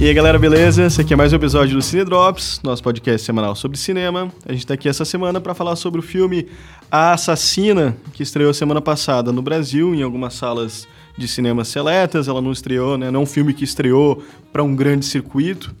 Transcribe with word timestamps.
E 0.00 0.06
aí 0.06 0.14
galera, 0.14 0.38
beleza? 0.38 0.84
Esse 0.84 1.00
aqui 1.00 1.12
é 1.12 1.16
mais 1.16 1.32
um 1.32 1.36
episódio 1.36 1.74
do 1.74 1.82
Cine 1.82 2.04
Drops, 2.04 2.60
nosso 2.62 2.80
podcast 2.84 3.26
semanal 3.26 3.56
sobre 3.56 3.76
cinema. 3.76 4.32
A 4.46 4.52
gente 4.52 4.60
está 4.60 4.74
aqui 4.74 4.88
essa 4.88 5.04
semana 5.04 5.40
para 5.40 5.54
falar 5.54 5.74
sobre 5.74 5.98
o 5.98 6.02
filme 6.04 6.46
A 6.88 7.14
Assassina, 7.14 7.96
que 8.12 8.22
estreou 8.22 8.54
semana 8.54 8.80
passada 8.80 9.32
no 9.32 9.42
Brasil, 9.42 9.92
em 9.96 10.02
algumas 10.02 10.34
salas 10.34 10.86
de 11.16 11.26
cinema 11.26 11.64
seletas. 11.64 12.28
Ela 12.28 12.40
não 12.40 12.52
estreou, 12.52 12.96
né? 12.96 13.10
Não 13.10 13.18
é 13.18 13.22
um 13.24 13.26
filme 13.26 13.52
que 13.52 13.64
estreou 13.64 14.22
para 14.52 14.62
um 14.62 14.76
grande 14.76 15.04
circuito. 15.04 15.74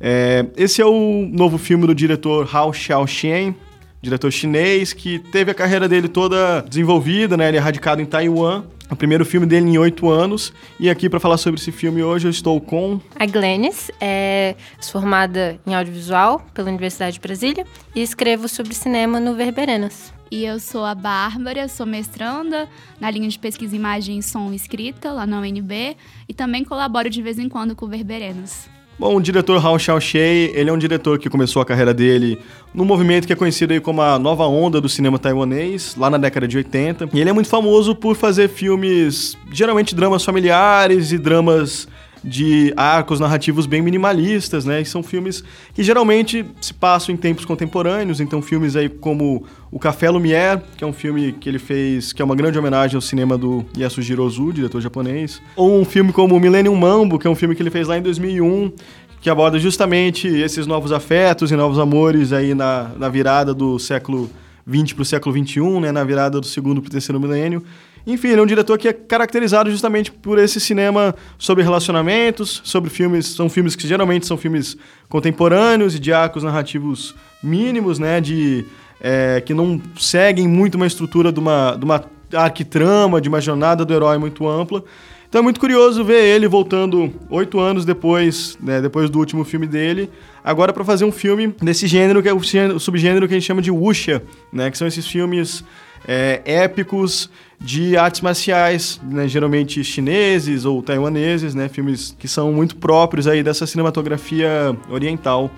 É, 0.00 0.46
esse 0.56 0.80
é 0.80 0.86
o 0.86 1.28
novo 1.32 1.58
filme 1.58 1.84
do 1.84 1.94
diretor 1.96 2.48
Hao 2.54 2.72
Xiaoxian, 2.72 3.56
diretor 4.00 4.30
chinês 4.30 4.92
que 4.92 5.18
teve 5.18 5.50
a 5.50 5.54
carreira 5.54 5.88
dele 5.88 6.06
toda 6.06 6.60
desenvolvida, 6.60 7.36
né? 7.36 7.48
Ele 7.48 7.56
é 7.56 7.60
radicado 7.60 8.00
em 8.00 8.06
Taiwan. 8.06 8.62
O 8.94 8.96
primeiro 8.96 9.26
filme 9.26 9.44
dele 9.44 9.68
em 9.70 9.76
oito 9.76 10.08
anos. 10.08 10.52
E 10.78 10.88
aqui 10.88 11.10
para 11.10 11.18
falar 11.18 11.36
sobre 11.36 11.60
esse 11.60 11.72
filme 11.72 12.00
hoje 12.00 12.28
eu 12.28 12.30
estou 12.30 12.60
com 12.60 13.00
a 13.18 13.26
Glennis, 13.26 13.90
é 14.00 14.54
formada 14.80 15.58
em 15.66 15.74
audiovisual 15.74 16.46
pela 16.54 16.68
Universidade 16.68 17.14
de 17.14 17.20
Brasília 17.20 17.66
e 17.92 18.00
escrevo 18.00 18.46
sobre 18.46 18.72
cinema 18.72 19.18
no 19.18 19.34
Verberenas. 19.34 20.14
E 20.30 20.44
eu 20.44 20.60
sou 20.60 20.84
a 20.84 20.94
Bárbara, 20.94 21.66
sou 21.66 21.84
mestranda 21.84 22.68
na 23.00 23.10
linha 23.10 23.28
de 23.28 23.36
pesquisa 23.36 23.74
imagem, 23.74 24.22
som 24.22 24.52
e 24.52 24.54
escrita 24.54 25.10
lá 25.10 25.26
na 25.26 25.40
UNB 25.40 25.96
e 26.28 26.32
também 26.32 26.62
colaboro 26.62 27.10
de 27.10 27.20
vez 27.20 27.36
em 27.36 27.48
quando 27.48 27.74
com 27.74 27.86
o 27.86 27.88
Verberenas. 27.88 28.73
Bom, 28.96 29.16
o 29.16 29.20
diretor 29.20 29.64
Hao 29.64 29.76
Xiaoxie, 29.76 30.52
ele 30.54 30.70
é 30.70 30.72
um 30.72 30.78
diretor 30.78 31.18
que 31.18 31.28
começou 31.28 31.60
a 31.60 31.64
carreira 31.64 31.92
dele 31.92 32.38
num 32.72 32.84
movimento 32.84 33.26
que 33.26 33.32
é 33.32 33.36
conhecido 33.36 33.72
aí 33.72 33.80
como 33.80 34.00
a 34.00 34.18
nova 34.20 34.46
onda 34.46 34.80
do 34.80 34.88
cinema 34.88 35.18
taiwanês, 35.18 35.96
lá 35.96 36.08
na 36.08 36.16
década 36.16 36.46
de 36.46 36.56
80. 36.56 37.08
E 37.12 37.20
ele 37.20 37.28
é 37.28 37.32
muito 37.32 37.48
famoso 37.48 37.94
por 37.94 38.14
fazer 38.14 38.48
filmes, 38.48 39.36
geralmente 39.52 39.96
dramas 39.96 40.24
familiares 40.24 41.10
e 41.10 41.18
dramas 41.18 41.88
de 42.24 42.72
arcos 42.76 43.20
narrativos 43.20 43.66
bem 43.66 43.82
minimalistas, 43.82 44.64
né? 44.64 44.80
E 44.80 44.84
são 44.84 45.02
filmes 45.02 45.44
que 45.74 45.82
geralmente 45.82 46.44
se 46.60 46.72
passam 46.72 47.14
em 47.14 47.18
tempos 47.18 47.44
contemporâneos, 47.44 48.18
então 48.20 48.40
filmes 48.40 48.74
aí 48.74 48.88
como 48.88 49.44
O 49.70 49.78
Café 49.78 50.08
Lumière, 50.08 50.62
que 50.76 50.82
é 50.82 50.86
um 50.86 50.92
filme 50.92 51.32
que 51.32 51.48
ele 51.48 51.58
fez, 51.58 52.12
que 52.12 52.22
é 52.22 52.24
uma 52.24 52.34
grande 52.34 52.58
homenagem 52.58 52.96
ao 52.96 53.02
cinema 53.02 53.36
do 53.36 53.64
Yasujiro 53.76 54.24
Ozu, 54.24 54.52
diretor 54.52 54.80
japonês, 54.80 55.42
ou 55.54 55.78
um 55.78 55.84
filme 55.84 56.12
como 56.12 56.38
Millennium 56.40 56.74
Mambo, 56.74 57.18
que 57.18 57.26
é 57.26 57.30
um 57.30 57.34
filme 57.34 57.54
que 57.54 57.62
ele 57.62 57.70
fez 57.70 57.86
lá 57.86 57.98
em 57.98 58.02
2001, 58.02 58.72
que 59.20 59.28
aborda 59.28 59.58
justamente 59.58 60.26
esses 60.26 60.66
novos 60.66 60.92
afetos 60.92 61.50
e 61.50 61.56
novos 61.56 61.78
amores 61.78 62.32
aí 62.32 62.54
na, 62.54 62.90
na 62.98 63.08
virada 63.08 63.52
do 63.52 63.78
século 63.78 64.30
20 64.66 64.94
para 64.94 65.02
o 65.02 65.04
século 65.04 65.32
21, 65.34 65.80
né, 65.80 65.92
na 65.92 66.04
virada 66.04 66.40
do 66.40 66.46
segundo 66.46 66.80
para 66.80 66.88
o 66.88 66.90
terceiro 66.90 67.20
milênio. 67.20 67.62
Enfim, 68.06 68.28
ele 68.28 68.40
é 68.40 68.42
um 68.42 68.46
diretor 68.46 68.76
que 68.76 68.88
é 68.88 68.92
caracterizado 68.92 69.70
justamente 69.70 70.12
por 70.12 70.38
esse 70.38 70.60
cinema 70.60 71.14
sobre 71.38 71.64
relacionamentos, 71.64 72.60
sobre 72.62 72.90
filmes, 72.90 73.26
são 73.26 73.48
filmes 73.48 73.74
que 73.74 73.88
geralmente 73.88 74.26
são 74.26 74.36
filmes 74.36 74.76
contemporâneos 75.08 75.94
e 75.94 75.98
de 75.98 76.12
arcos 76.12 76.42
narrativos 76.42 77.14
mínimos, 77.42 77.98
né, 77.98 78.20
de 78.20 78.66
é, 79.00 79.42
que 79.44 79.54
não 79.54 79.80
seguem 79.98 80.46
muito 80.46 80.74
uma 80.74 80.86
estrutura 80.86 81.32
de 81.32 81.40
uma, 81.40 81.76
de 81.76 81.84
uma 81.84 82.04
arquitrama, 82.34 83.20
de 83.20 83.28
uma 83.28 83.40
jornada 83.40 83.84
do 83.84 83.94
herói 83.94 84.18
muito 84.18 84.46
ampla. 84.46 84.84
Então 85.26 85.40
é 85.40 85.42
muito 85.42 85.58
curioso 85.58 86.04
ver 86.04 86.22
ele 86.22 86.46
voltando 86.46 87.12
oito 87.30 87.58
anos 87.58 87.84
depois, 87.84 88.56
né, 88.60 88.82
depois 88.82 89.08
do 89.08 89.18
último 89.18 89.44
filme 89.44 89.66
dele, 89.66 90.10
agora 90.44 90.72
para 90.72 90.84
fazer 90.84 91.06
um 91.06 91.10
filme 91.10 91.54
desse 91.60 91.86
gênero 91.86 92.22
que 92.22 92.28
é 92.28 92.34
o 92.34 92.78
subgênero 92.78 93.26
que 93.26 93.34
a 93.34 93.36
gente 93.38 93.46
chama 93.46 93.62
de 93.62 93.70
wuxia, 93.70 94.22
né, 94.52 94.70
que 94.70 94.76
são 94.76 94.86
esses 94.86 95.06
filmes 95.06 95.64
é, 96.06 96.42
épicos 96.44 97.30
de 97.60 97.96
artes 97.96 98.20
marciais, 98.20 99.00
né, 99.02 99.26
geralmente 99.26 99.82
chineses 99.82 100.64
ou 100.64 100.82
taiwaneses, 100.82 101.54
né, 101.54 101.68
filmes 101.68 102.14
que 102.18 102.28
são 102.28 102.52
muito 102.52 102.76
próprios 102.76 103.26
aí 103.26 103.42
dessa 103.42 103.66
cinematografia 103.66 104.76
oriental. 104.90 105.50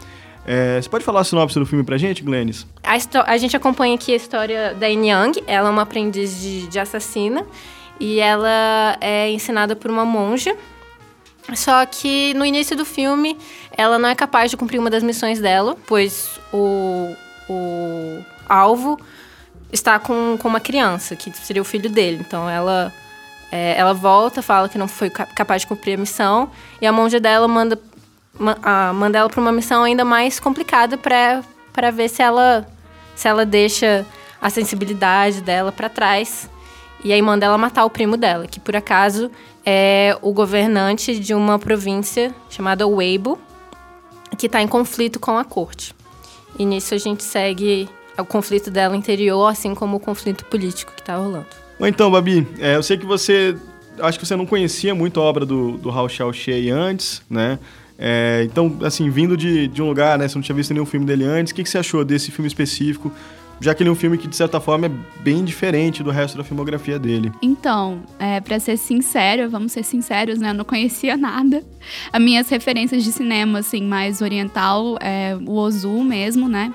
É, 0.46 0.80
você 0.80 0.88
pode 0.88 1.04
falar 1.04 1.20
a 1.20 1.24
sinopse 1.24 1.58
do 1.58 1.66
filme 1.66 1.82
pra 1.82 1.98
gente, 1.98 2.22
Glennis? 2.22 2.64
A, 2.84 2.96
a, 3.32 3.36
gente 3.36 3.56
acompanha 3.56 3.96
aqui 3.96 4.12
a 4.12 4.16
história 4.16 4.74
da 4.74 4.86
Yin 4.86 5.08
Yang, 5.08 5.42
ela 5.46 5.68
é 5.68 5.72
uma 5.72 5.82
aprendiz 5.82 6.40
de, 6.40 6.68
de 6.68 6.78
assassina 6.78 7.44
e 7.98 8.20
ela 8.20 8.96
é 9.00 9.28
ensinada 9.30 9.74
por 9.74 9.90
uma 9.90 10.04
monja. 10.04 10.56
Só 11.54 11.84
que 11.86 12.34
no 12.34 12.44
início 12.44 12.76
do 12.76 12.84
filme 12.84 13.36
ela 13.76 13.98
não 13.98 14.08
é 14.08 14.14
capaz 14.14 14.50
de 14.50 14.56
cumprir 14.56 14.78
uma 14.78 14.90
das 14.90 15.02
missões 15.02 15.40
dela, 15.40 15.76
pois 15.86 16.40
o, 16.52 17.14
o 17.48 18.24
alvo 18.48 18.98
está 19.72 19.98
com, 19.98 20.36
com 20.40 20.48
uma 20.48 20.60
criança, 20.60 21.16
que 21.16 21.30
seria 21.36 21.62
o 21.62 21.64
filho 21.64 21.90
dele. 21.90 22.24
Então 22.26 22.48
ela, 22.48 22.92
é, 23.50 23.76
ela 23.76 23.92
volta, 23.92 24.42
fala 24.42 24.68
que 24.68 24.78
não 24.78 24.88
foi 24.88 25.10
capaz 25.10 25.62
de 25.62 25.66
cumprir 25.66 25.94
a 25.94 26.00
missão, 26.00 26.50
e 26.80 26.86
a 26.86 26.92
monja 26.92 27.20
dela 27.20 27.48
manda, 27.48 27.78
a, 28.62 28.92
manda 28.92 29.18
ela 29.18 29.28
para 29.28 29.40
uma 29.40 29.52
missão 29.52 29.82
ainda 29.82 30.04
mais 30.04 30.38
complicada 30.40 30.96
para 30.96 31.90
ver 31.92 32.08
se 32.08 32.22
ela, 32.22 32.66
se 33.14 33.28
ela 33.28 33.44
deixa 33.44 34.06
a 34.40 34.50
sensibilidade 34.50 35.40
dela 35.40 35.72
para 35.72 35.88
trás. 35.88 36.48
E 37.04 37.12
aí 37.12 37.22
manda 37.22 37.46
ela 37.46 37.58
matar 37.58 37.84
o 37.84 37.90
primo 37.90 38.16
dela, 38.16 38.46
que 38.46 38.58
por 38.58 38.74
acaso 38.74 39.30
é 39.64 40.16
o 40.22 40.32
governante 40.32 41.18
de 41.18 41.34
uma 41.34 41.58
província 41.58 42.34
chamada 42.48 42.86
Weibo, 42.86 43.38
que 44.38 44.46
está 44.46 44.60
em 44.62 44.68
conflito 44.68 45.20
com 45.20 45.36
a 45.38 45.44
corte. 45.44 45.94
E 46.58 46.64
nisso 46.64 46.94
a 46.94 46.98
gente 46.98 47.22
segue 47.22 47.88
o 48.22 48.24
conflito 48.24 48.70
dela 48.70 48.96
interior, 48.96 49.46
assim 49.46 49.74
como 49.74 49.96
o 49.96 50.00
conflito 50.00 50.44
político 50.46 50.92
que 50.94 51.02
tá 51.02 51.16
rolando. 51.16 51.46
Então, 51.80 52.10
Babi, 52.10 52.46
é, 52.58 52.76
eu 52.76 52.82
sei 52.82 52.96
que 52.96 53.06
você. 53.06 53.56
Acho 54.00 54.18
que 54.18 54.26
você 54.26 54.36
não 54.36 54.44
conhecia 54.44 54.94
muito 54.94 55.20
a 55.20 55.22
obra 55.22 55.46
do, 55.46 55.72
do 55.78 55.90
Hao 55.90 56.08
Xiaoxie 56.08 56.70
antes, 56.70 57.22
né? 57.30 57.58
É, 57.98 58.42
então, 58.44 58.78
assim, 58.82 59.08
vindo 59.08 59.36
de, 59.36 59.68
de 59.68 59.80
um 59.80 59.88
lugar, 59.88 60.18
né? 60.18 60.28
Você 60.28 60.34
não 60.34 60.42
tinha 60.42 60.54
visto 60.54 60.72
nenhum 60.74 60.84
filme 60.84 61.06
dele 61.06 61.24
antes, 61.24 61.50
o 61.50 61.54
que, 61.54 61.62
que 61.62 61.68
você 61.68 61.78
achou 61.78 62.04
desse 62.04 62.30
filme 62.30 62.46
específico? 62.46 63.10
já 63.60 63.74
que 63.74 63.82
ele 63.82 63.88
é 63.88 63.92
um 63.92 63.96
filme 63.96 64.18
que, 64.18 64.28
de 64.28 64.36
certa 64.36 64.60
forma, 64.60 64.86
é 64.86 64.90
bem 65.20 65.44
diferente 65.44 66.02
do 66.02 66.10
resto 66.10 66.36
da 66.36 66.44
filmografia 66.44 66.98
dele. 66.98 67.32
Então, 67.40 68.02
é, 68.18 68.40
para 68.40 68.58
ser 68.60 68.76
sincero, 68.76 69.48
vamos 69.48 69.72
ser 69.72 69.82
sinceros, 69.82 70.38
né? 70.38 70.50
Eu 70.50 70.54
não 70.54 70.64
conhecia 70.64 71.16
nada. 71.16 71.62
As 72.12 72.20
minhas 72.20 72.48
referências 72.48 73.02
de 73.02 73.12
cinema, 73.12 73.60
assim, 73.60 73.82
mais 73.82 74.20
oriental, 74.20 74.98
é 75.00 75.36
o 75.46 75.52
Ozu 75.52 76.02
mesmo, 76.04 76.48
né? 76.48 76.72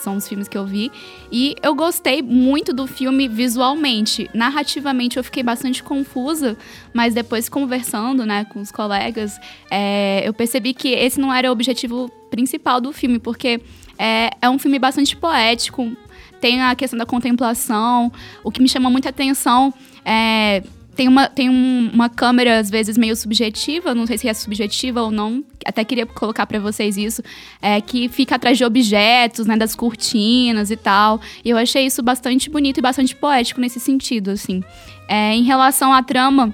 São 0.00 0.16
os 0.16 0.26
filmes 0.26 0.48
que 0.48 0.56
eu 0.56 0.66
vi. 0.66 0.90
E 1.30 1.54
eu 1.62 1.74
gostei 1.74 2.22
muito 2.22 2.72
do 2.72 2.86
filme 2.86 3.28
visualmente. 3.28 4.28
Narrativamente 4.34 5.16
eu 5.16 5.24
fiquei 5.24 5.42
bastante 5.42 5.82
confusa, 5.82 6.56
mas 6.92 7.14
depois 7.14 7.48
conversando 7.48 8.24
né, 8.26 8.44
com 8.46 8.60
os 8.60 8.72
colegas, 8.72 9.38
é, 9.70 10.22
eu 10.24 10.32
percebi 10.32 10.74
que 10.74 10.88
esse 10.88 11.20
não 11.20 11.32
era 11.32 11.48
o 11.48 11.52
objetivo 11.52 12.10
principal 12.30 12.80
do 12.80 12.92
filme, 12.92 13.18
porque 13.18 13.60
é, 13.98 14.30
é 14.40 14.48
um 14.48 14.58
filme 14.58 14.78
bastante 14.78 15.16
poético, 15.16 15.94
tem 16.40 16.62
a 16.62 16.74
questão 16.74 16.98
da 16.98 17.06
contemplação. 17.06 18.10
O 18.42 18.50
que 18.50 18.62
me 18.62 18.68
chama 18.68 18.88
muita 18.88 19.10
atenção 19.10 19.72
é 20.04 20.62
tem 21.00 21.08
uma, 21.08 21.30
tem 21.30 21.48
um, 21.48 21.90
uma 21.94 22.10
câmera, 22.10 22.58
às 22.58 22.68
vezes, 22.68 22.98
meio 22.98 23.16
subjetiva, 23.16 23.94
não 23.94 24.06
sei 24.06 24.18
se 24.18 24.28
é 24.28 24.34
subjetiva 24.34 25.00
ou 25.00 25.10
não, 25.10 25.42
até 25.64 25.82
queria 25.82 26.04
colocar 26.04 26.44
para 26.44 26.60
vocês 26.60 26.98
isso, 26.98 27.22
é, 27.62 27.80
que 27.80 28.06
fica 28.10 28.34
atrás 28.34 28.58
de 28.58 28.66
objetos, 28.66 29.46
né, 29.46 29.56
das 29.56 29.74
cortinas 29.74 30.70
e 30.70 30.76
tal. 30.76 31.18
E 31.42 31.48
eu 31.48 31.56
achei 31.56 31.86
isso 31.86 32.02
bastante 32.02 32.50
bonito 32.50 32.76
e 32.76 32.82
bastante 32.82 33.16
poético 33.16 33.62
nesse 33.62 33.80
sentido, 33.80 34.30
assim. 34.30 34.62
É, 35.08 35.34
em 35.34 35.42
relação 35.42 35.90
à 35.90 36.02
trama, 36.02 36.52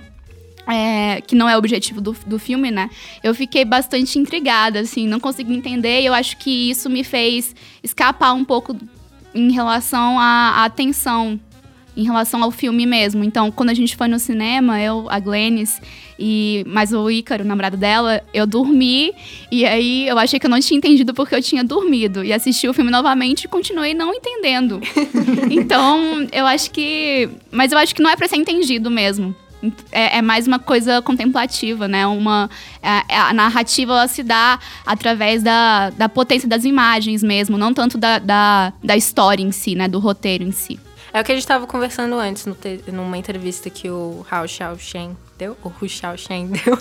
é, 0.64 1.20
que 1.22 1.34
não 1.34 1.48
é 1.48 1.56
o 1.56 1.58
objetivo 1.58 2.00
do, 2.00 2.16
do 2.24 2.38
filme, 2.38 2.70
né? 2.70 2.88
Eu 3.24 3.34
fiquei 3.34 3.64
bastante 3.64 4.16
intrigada, 4.16 4.78
assim, 4.78 5.08
não 5.08 5.18
consegui 5.18 5.56
entender 5.56 6.02
e 6.02 6.06
eu 6.06 6.14
acho 6.14 6.36
que 6.36 6.70
isso 6.70 6.88
me 6.88 7.02
fez 7.02 7.52
escapar 7.82 8.32
um 8.32 8.44
pouco 8.44 8.76
em 9.34 9.50
relação 9.50 10.20
à, 10.20 10.64
à 10.64 10.70
tensão 10.70 11.40
em 11.96 12.04
relação 12.04 12.43
ao 12.43 12.50
filme 12.50 12.84
mesmo. 12.84 13.25
Então, 13.25 13.50
quando 13.50 13.70
a 13.70 13.75
gente 13.75 13.96
foi 13.96 14.06
no 14.06 14.19
cinema, 14.19 14.81
eu, 14.81 15.06
a 15.08 15.19
Glennis 15.19 15.81
e 16.19 16.64
mais 16.66 16.93
o 16.93 17.10
Ícaro, 17.10 17.44
o 17.44 17.46
namorado 17.46 17.76
dela, 17.76 18.22
eu 18.32 18.46
dormi 18.46 19.12
e 19.50 19.64
aí 19.64 20.06
eu 20.06 20.19
achei 20.19 20.38
que 20.38 20.46
eu 20.46 20.50
não 20.50 20.60
tinha 20.60 20.76
entendido 20.76 21.14
porque 21.14 21.34
eu 21.34 21.43
tinha 21.43 21.64
dormido 21.64 22.25
e 22.25 22.32
assisti 22.32 22.69
o 22.69 22.75
filme 22.75 22.90
novamente 22.90 23.44
e 23.44 23.48
continuei 23.48 23.94
não 23.94 24.14
entendendo. 24.14 24.81
então, 25.50 26.26
eu 26.32 26.46
acho 26.46 26.70
que, 26.70 27.28
mas 27.50 27.72
eu 27.72 27.78
acho 27.78 27.94
que 27.94 28.02
não 28.02 28.10
é 28.10 28.16
para 28.16 28.28
ser 28.28 28.37
entendido 28.37 28.90
mesmo. 28.90 29.34
É, 29.90 30.19
é, 30.19 30.22
mais 30.22 30.46
uma 30.46 30.58
coisa 30.58 31.00
contemplativa, 31.00 31.88
né? 31.88 32.06
Uma, 32.06 32.49
a, 32.82 33.04
é, 33.08 33.16
a 33.16 33.32
narrativa 33.32 33.92
ela 33.92 34.06
se 34.06 34.22
dá 34.22 34.60
através 34.84 35.42
da, 35.42 35.90
da 35.90 36.08
potência 36.08 36.49
das 36.49 36.64
imagens 36.64 37.22
mesmo, 37.22 37.56
não 37.56 37.72
tanto 37.72 37.96
da, 37.96 38.19
da, 38.19 38.72
da 38.84 38.96
história 38.96 39.42
em 39.42 39.50
si, 39.50 39.75
né? 39.75 39.88
Do 39.88 39.99
roteiro 39.99 40.44
em 40.44 40.52
si. 40.52 40.78
É 41.16 41.20
o 41.22 41.24
que 41.24 41.32
a 41.32 41.34
gente 41.34 41.44
estava 41.44 41.66
conversando 41.66 42.14
antes, 42.16 42.46
te, 42.60 42.92
numa 42.92 43.16
entrevista 43.16 43.70
que 43.70 43.88
o 43.88 44.22
Hao 44.30 44.46
Xiaoshen 44.46 45.16
deu, 45.38 45.56
o 45.64 45.68
Hu 45.68 45.88
Xiaoshen 45.88 46.48
deu. 46.52 46.78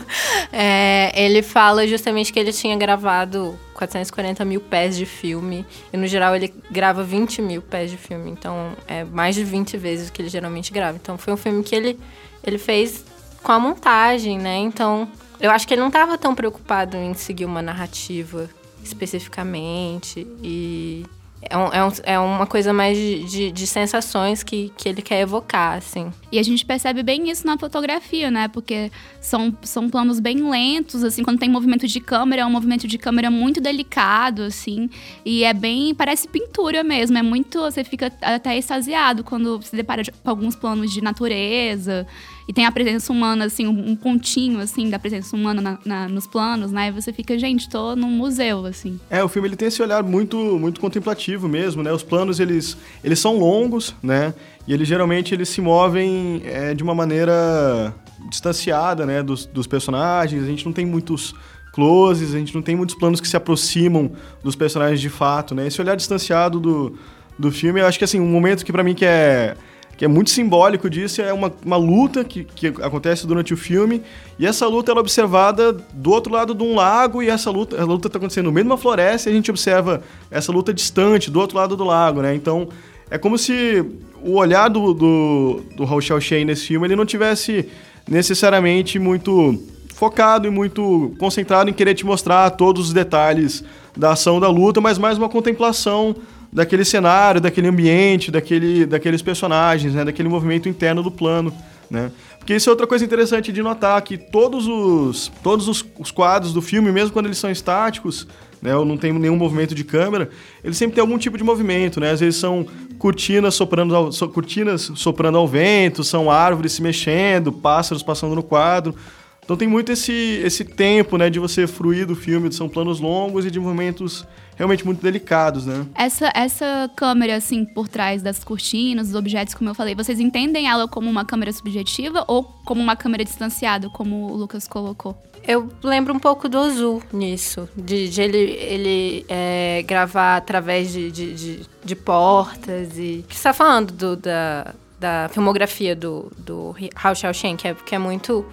É, 0.52 1.10
ele 1.16 1.42
fala 1.42 1.88
justamente 1.88 2.34
que 2.34 2.40
ele 2.42 2.52
tinha 2.52 2.76
gravado 2.76 3.58
440 3.76 4.44
mil 4.44 4.60
pés 4.60 4.98
de 4.98 5.06
filme. 5.06 5.66
E, 5.94 5.96
no 5.96 6.06
geral, 6.06 6.36
ele 6.36 6.54
grava 6.70 7.02
20 7.02 7.42
mil 7.42 7.62
pés 7.62 7.90
de 7.90 7.96
filme. 7.96 8.30
Então, 8.30 8.74
é 8.90 9.06
mais 9.06 9.36
de 9.36 9.44
20 9.46 9.78
vezes 9.78 10.10
o 10.10 10.12
que 10.12 10.22
ele 10.22 10.28
geralmente 10.28 10.70
grava. 10.74 10.98
Então, 11.02 11.18
foi 11.18 11.32
um 11.32 11.38
filme 11.38 11.64
que 11.64 11.74
ele, 11.74 11.98
ele 12.44 12.58
fez 12.58 13.06
com 13.42 13.54
a 13.54 13.58
montagem, 13.58 14.38
né? 14.38 14.58
Então, 14.58 15.08
eu 15.40 15.50
acho 15.50 15.66
que 15.66 15.76
ele 15.76 15.82
não 15.82 15.88
estava 15.88 16.18
tão 16.18 16.36
preocupado 16.36 16.98
em 16.98 17.14
seguir 17.14 17.46
uma 17.46 17.62
narrativa 17.62 18.50
especificamente 18.84 20.28
e 20.44 21.06
é, 21.42 21.58
um, 21.58 21.68
é, 21.68 21.86
um, 21.86 21.92
é, 22.04 22.20
uma 22.20 22.48
coisa 22.48 22.74
mais 22.74 22.98
de, 22.98 23.24
de, 23.26 23.52
de, 23.52 23.68
sensações 23.68 24.42
que, 24.42 24.72
que 24.78 24.90
ele 24.90 25.02
quer 25.02 25.22
evocar, 25.22 25.78
assim. 25.78 26.12
E 26.32 26.40
a 26.40 26.44
gente 26.44 26.66
percebe 26.66 27.04
bem 27.04 27.30
isso 27.30 27.46
na 27.46 27.58
fotografia, 27.58 28.32
né? 28.32 28.48
Porque 28.48 28.92
são, 29.22 29.56
são 29.62 29.90
planos 29.90 30.20
bem 30.20 30.50
lentos, 30.50 31.04
assim, 31.04 31.24
quando 31.24 31.38
tem 31.38 31.50
movimento 31.50 31.88
de 31.88 32.00
câmera, 32.00 32.42
é 32.42 32.46
um 32.46 32.50
movimento 32.50 32.88
de 32.88 32.98
câmera 32.98 33.30
muito 33.30 33.62
delicado, 33.62 34.44
assim. 34.44 34.90
E 35.24 35.44
é 35.44 35.54
bem. 35.54 35.94
parece 35.94 36.28
pintura 36.28 36.84
mesmo. 36.84 37.18
É 37.18 37.22
muito. 37.22 37.60
Você 37.62 37.84
fica 37.84 38.12
até 38.22 38.58
extasiado 38.58 39.24
quando 39.24 39.62
se 39.62 39.76
depara 39.76 40.02
com 40.24 40.30
alguns 40.30 40.56
planos 40.56 40.92
de 40.92 41.02
natureza 41.02 42.08
e 42.48 42.54
tem 42.54 42.66
a 42.66 42.72
presença 42.72 43.12
humana, 43.12 43.46
assim, 43.46 43.66
um 43.66 43.96
pontinho, 43.96 44.60
assim, 44.60 44.90
da 44.90 45.00
presença 45.00 45.36
humana 45.36 45.62
na, 45.62 45.80
na, 45.84 46.08
nos 46.08 46.28
planos, 46.28 46.72
né? 46.72 46.90
E 46.90 46.92
você 46.92 47.12
fica, 47.12 47.38
gente, 47.40 47.68
tô 47.68 47.96
num 47.96 48.10
museu, 48.10 48.66
assim. 48.66 49.00
É, 49.10 49.24
o 49.24 49.28
filme 49.28 49.48
ele 49.48 49.56
tem 49.56 49.68
esse 49.68 49.82
olhar 49.82 50.04
muito, 50.04 50.38
muito 50.60 50.80
contemplativo 50.80 51.48
mesmo, 51.48 51.82
né? 51.82 51.92
Os 51.92 52.04
planos, 52.04 52.40
eles, 52.40 52.78
eles 53.04 53.18
são 53.18 53.38
longos, 53.38 53.96
né? 54.02 54.34
E 54.68 54.74
eles 54.74 54.88
geralmente 54.88 55.34
eles 55.34 55.50
se 55.50 55.60
movem 55.60 56.42
é, 56.46 56.76
de 56.76 56.84
uma 56.84 56.94
maneira 56.94 57.94
distanciada, 58.30 59.08
né? 59.08 59.24
Dos, 59.24 59.48
dos 59.48 59.66
personagens. 59.66 60.44
A 60.44 60.48
gente 60.48 60.66
não 60.66 60.74
tem 60.74 60.86
muitos 60.86 61.34
closes, 61.74 62.36
a 62.36 62.38
gente 62.38 62.54
não 62.54 62.62
tem 62.62 62.76
muitos 62.76 62.96
planos 62.96 63.20
que 63.20 63.28
se 63.28 63.36
aproximam 63.36 64.12
dos 64.44 64.56
personagens 64.56 65.02
de 65.02 65.10
fato, 65.10 65.56
né? 65.56 65.66
Esse 65.66 65.82
olhar 65.82 65.96
distanciado 65.96 66.60
do, 66.60 66.96
do 67.40 67.52
filme, 67.52 67.82
eu 67.82 67.88
acho 67.88 67.98
que, 67.98 68.06
assim, 68.06 68.20
um 68.20 68.30
momento 68.30 68.64
que 68.64 68.72
para 68.72 68.84
mim 68.84 68.94
que 68.94 69.04
é 69.04 69.58
que 69.98 70.04
é 70.04 70.08
muito 70.08 70.30
simbólico 70.30 70.90
disso, 70.90 71.22
é 71.22 71.32
uma, 71.32 71.52
uma 71.66 71.78
luta 71.78 72.24
que, 72.24 72.44
que 72.44 72.68
acontece 72.68 73.26
durante 73.26 73.54
o 73.54 73.58
filme, 73.58 74.02
e 74.38 74.46
essa 74.46 74.68
luta 74.68 74.92
ela 74.92 75.00
é 75.00 75.02
observada 75.02 75.72
do 75.72 76.12
outro 76.12 76.34
lado 76.34 76.54
de 76.54 76.64
um 76.64 76.76
lago, 76.76 77.24
e 77.24 77.30
essa 77.30 77.50
luta 77.50 77.82
a 77.82 77.86
luta 77.86 78.08
está 78.08 78.18
acontecendo 78.18 78.46
no 78.46 78.52
meio 78.52 78.66
de 78.66 78.72
uma 78.72 78.78
floresta, 78.78 79.30
e 79.30 79.34
a 79.34 79.36
gente 79.36 79.50
observa 79.50 80.04
essa 80.30 80.52
luta 80.52 80.74
distante, 80.74 81.32
do 81.32 81.40
outro 81.40 81.58
lado 81.58 81.78
do 81.78 81.84
lago, 81.84 82.22
né? 82.22 82.36
Então, 82.36 82.68
é 83.10 83.18
como 83.18 83.38
se 83.38 83.86
o 84.22 84.34
olhar 84.34 84.70
do, 84.70 84.94
do, 84.94 85.62
do 85.78 85.84
Hao 85.84 86.02
Xiaoxian 86.02 86.44
nesse 86.46 86.68
filme, 86.68 86.88
ele 86.88 86.96
não 86.96 87.06
tivesse 87.06 87.70
necessariamente 88.10 89.00
muito 89.00 89.62
focado 89.94 90.48
e 90.48 90.52
muito 90.52 91.14
concentrado 91.18 91.70
em 91.70 91.74
querer 91.74 91.94
te 91.94 92.06
mostrar 92.06 92.50
todos 92.52 92.88
os 92.88 92.94
detalhes 92.94 93.64
da 93.96 94.12
ação 94.12 94.40
da 94.40 94.50
luta, 94.50 94.82
mas 94.82 94.98
mais 94.98 95.18
uma 95.18 95.30
contemplação 95.30 96.16
daquele 96.56 96.86
cenário, 96.86 97.42
daquele 97.42 97.68
ambiente, 97.68 98.32
daquele, 98.32 98.86
daqueles 98.86 99.22
personagens, 99.22 99.94
né? 99.94 100.06
Daquele 100.06 100.30
movimento 100.30 100.70
interno 100.70 101.04
do 101.04 101.12
plano, 101.12 101.54
né? 101.92 102.10
Porque 102.40 102.56
isso 102.56 102.70
é 102.70 102.72
outra 102.72 102.88
coisa 102.88 103.04
interessante 103.04 103.52
de 103.52 103.62
notar, 103.62 104.02
que 104.02 104.18
todos 104.18 104.66
os, 104.66 105.30
todos 105.44 105.68
os, 105.68 105.86
os 106.00 106.12
quadros 106.12 106.54
do 106.54 106.62
filme, 106.62 106.94
mesmo 106.94 107.12
quando 107.12 107.26
eles 107.26 107.40
são 107.40 107.52
estáticos, 107.52 108.26
né, 108.62 108.74
ou 108.74 108.86
não 108.86 108.96
tem 108.98 109.12
nenhum 109.12 109.36
movimento 109.36 109.76
de 109.76 109.84
câmera, 109.84 110.30
eles 110.64 110.78
sempre 110.78 110.96
têm 110.96 111.02
algum 111.02 111.18
tipo 111.18 111.38
de 111.38 111.44
movimento, 111.44 112.00
né? 112.00 112.12
Às 112.12 112.22
vezes 112.22 112.40
são 112.40 112.66
cortinas 112.98 113.54
soprando 113.54 113.94
ao, 113.94 114.12
so, 114.14 114.30
cortinas 114.30 114.92
soprando 114.96 115.38
ao 115.38 115.46
vento, 115.46 116.06
são 116.06 116.32
árvores 116.32 116.72
se 116.72 116.82
mexendo, 116.82 117.52
pássaros 117.52 118.02
passando 118.02 118.34
no 118.34 118.44
quadro. 118.44 118.96
Então 119.46 119.56
tem 119.56 119.68
muito 119.68 119.92
esse, 119.92 120.12
esse 120.44 120.66
tempo, 120.66 121.18
né, 121.18 121.30
de 121.30 121.40
você 121.40 121.68
fruir 121.68 122.08
do 122.08 122.16
filme, 122.16 122.52
são 122.52 122.68
planos 122.68 123.00
longos 123.00 123.46
e 123.46 123.52
de 123.52 123.60
movimentos 123.60 124.26
realmente 124.56 124.84
muito 124.84 125.02
delicados, 125.02 125.66
né? 125.66 125.86
Essa, 125.94 126.32
essa 126.34 126.90
câmera, 126.96 127.36
assim, 127.36 127.64
por 127.64 127.88
trás 127.88 128.24
das 128.24 128.44
cortinas, 128.44 129.08
dos 129.08 129.16
objetos, 129.16 129.54
como 129.54 129.70
eu 129.70 129.76
falei, 129.76 129.94
vocês 129.94 130.20
entendem 130.20 130.68
ela 130.68 130.88
como 130.88 131.10
uma 131.10 131.24
câmera 131.26 131.52
subjetiva 131.52 132.26
ou 132.28 132.44
como 132.66 132.82
uma 132.82 132.96
câmera 132.96 133.24
distanciada, 133.24 133.90
como 133.90 134.32
o 134.32 134.36
Lucas 134.36 134.68
colocou? 134.68 135.16
Eu 135.48 135.70
lembro 135.84 136.12
um 136.12 136.20
pouco 136.20 136.50
do 136.50 136.58
Azul 136.58 137.04
nisso, 137.14 137.70
de, 137.76 138.10
de 138.10 138.22
ele, 138.22 138.38
ele 138.38 139.26
é, 139.30 139.84
gravar 139.86 140.38
através 140.38 140.92
de, 140.92 141.12
de, 141.12 141.34
de, 141.36 141.60
de 141.84 141.96
portas 141.96 142.98
e... 142.98 143.24
Que 143.28 143.36
você 143.36 143.40
está 143.40 143.54
falando 143.54 143.92
do, 143.92 144.16
da, 144.16 144.74
da 145.00 145.30
filmografia 145.32 145.96
do, 145.96 146.32
do 146.36 146.76
Hao 146.96 147.14
Xiaoxian, 147.14 147.56
que 147.56 147.68
é, 147.68 147.76
que 147.76 147.94
é 147.94 148.00
muito 148.00 148.44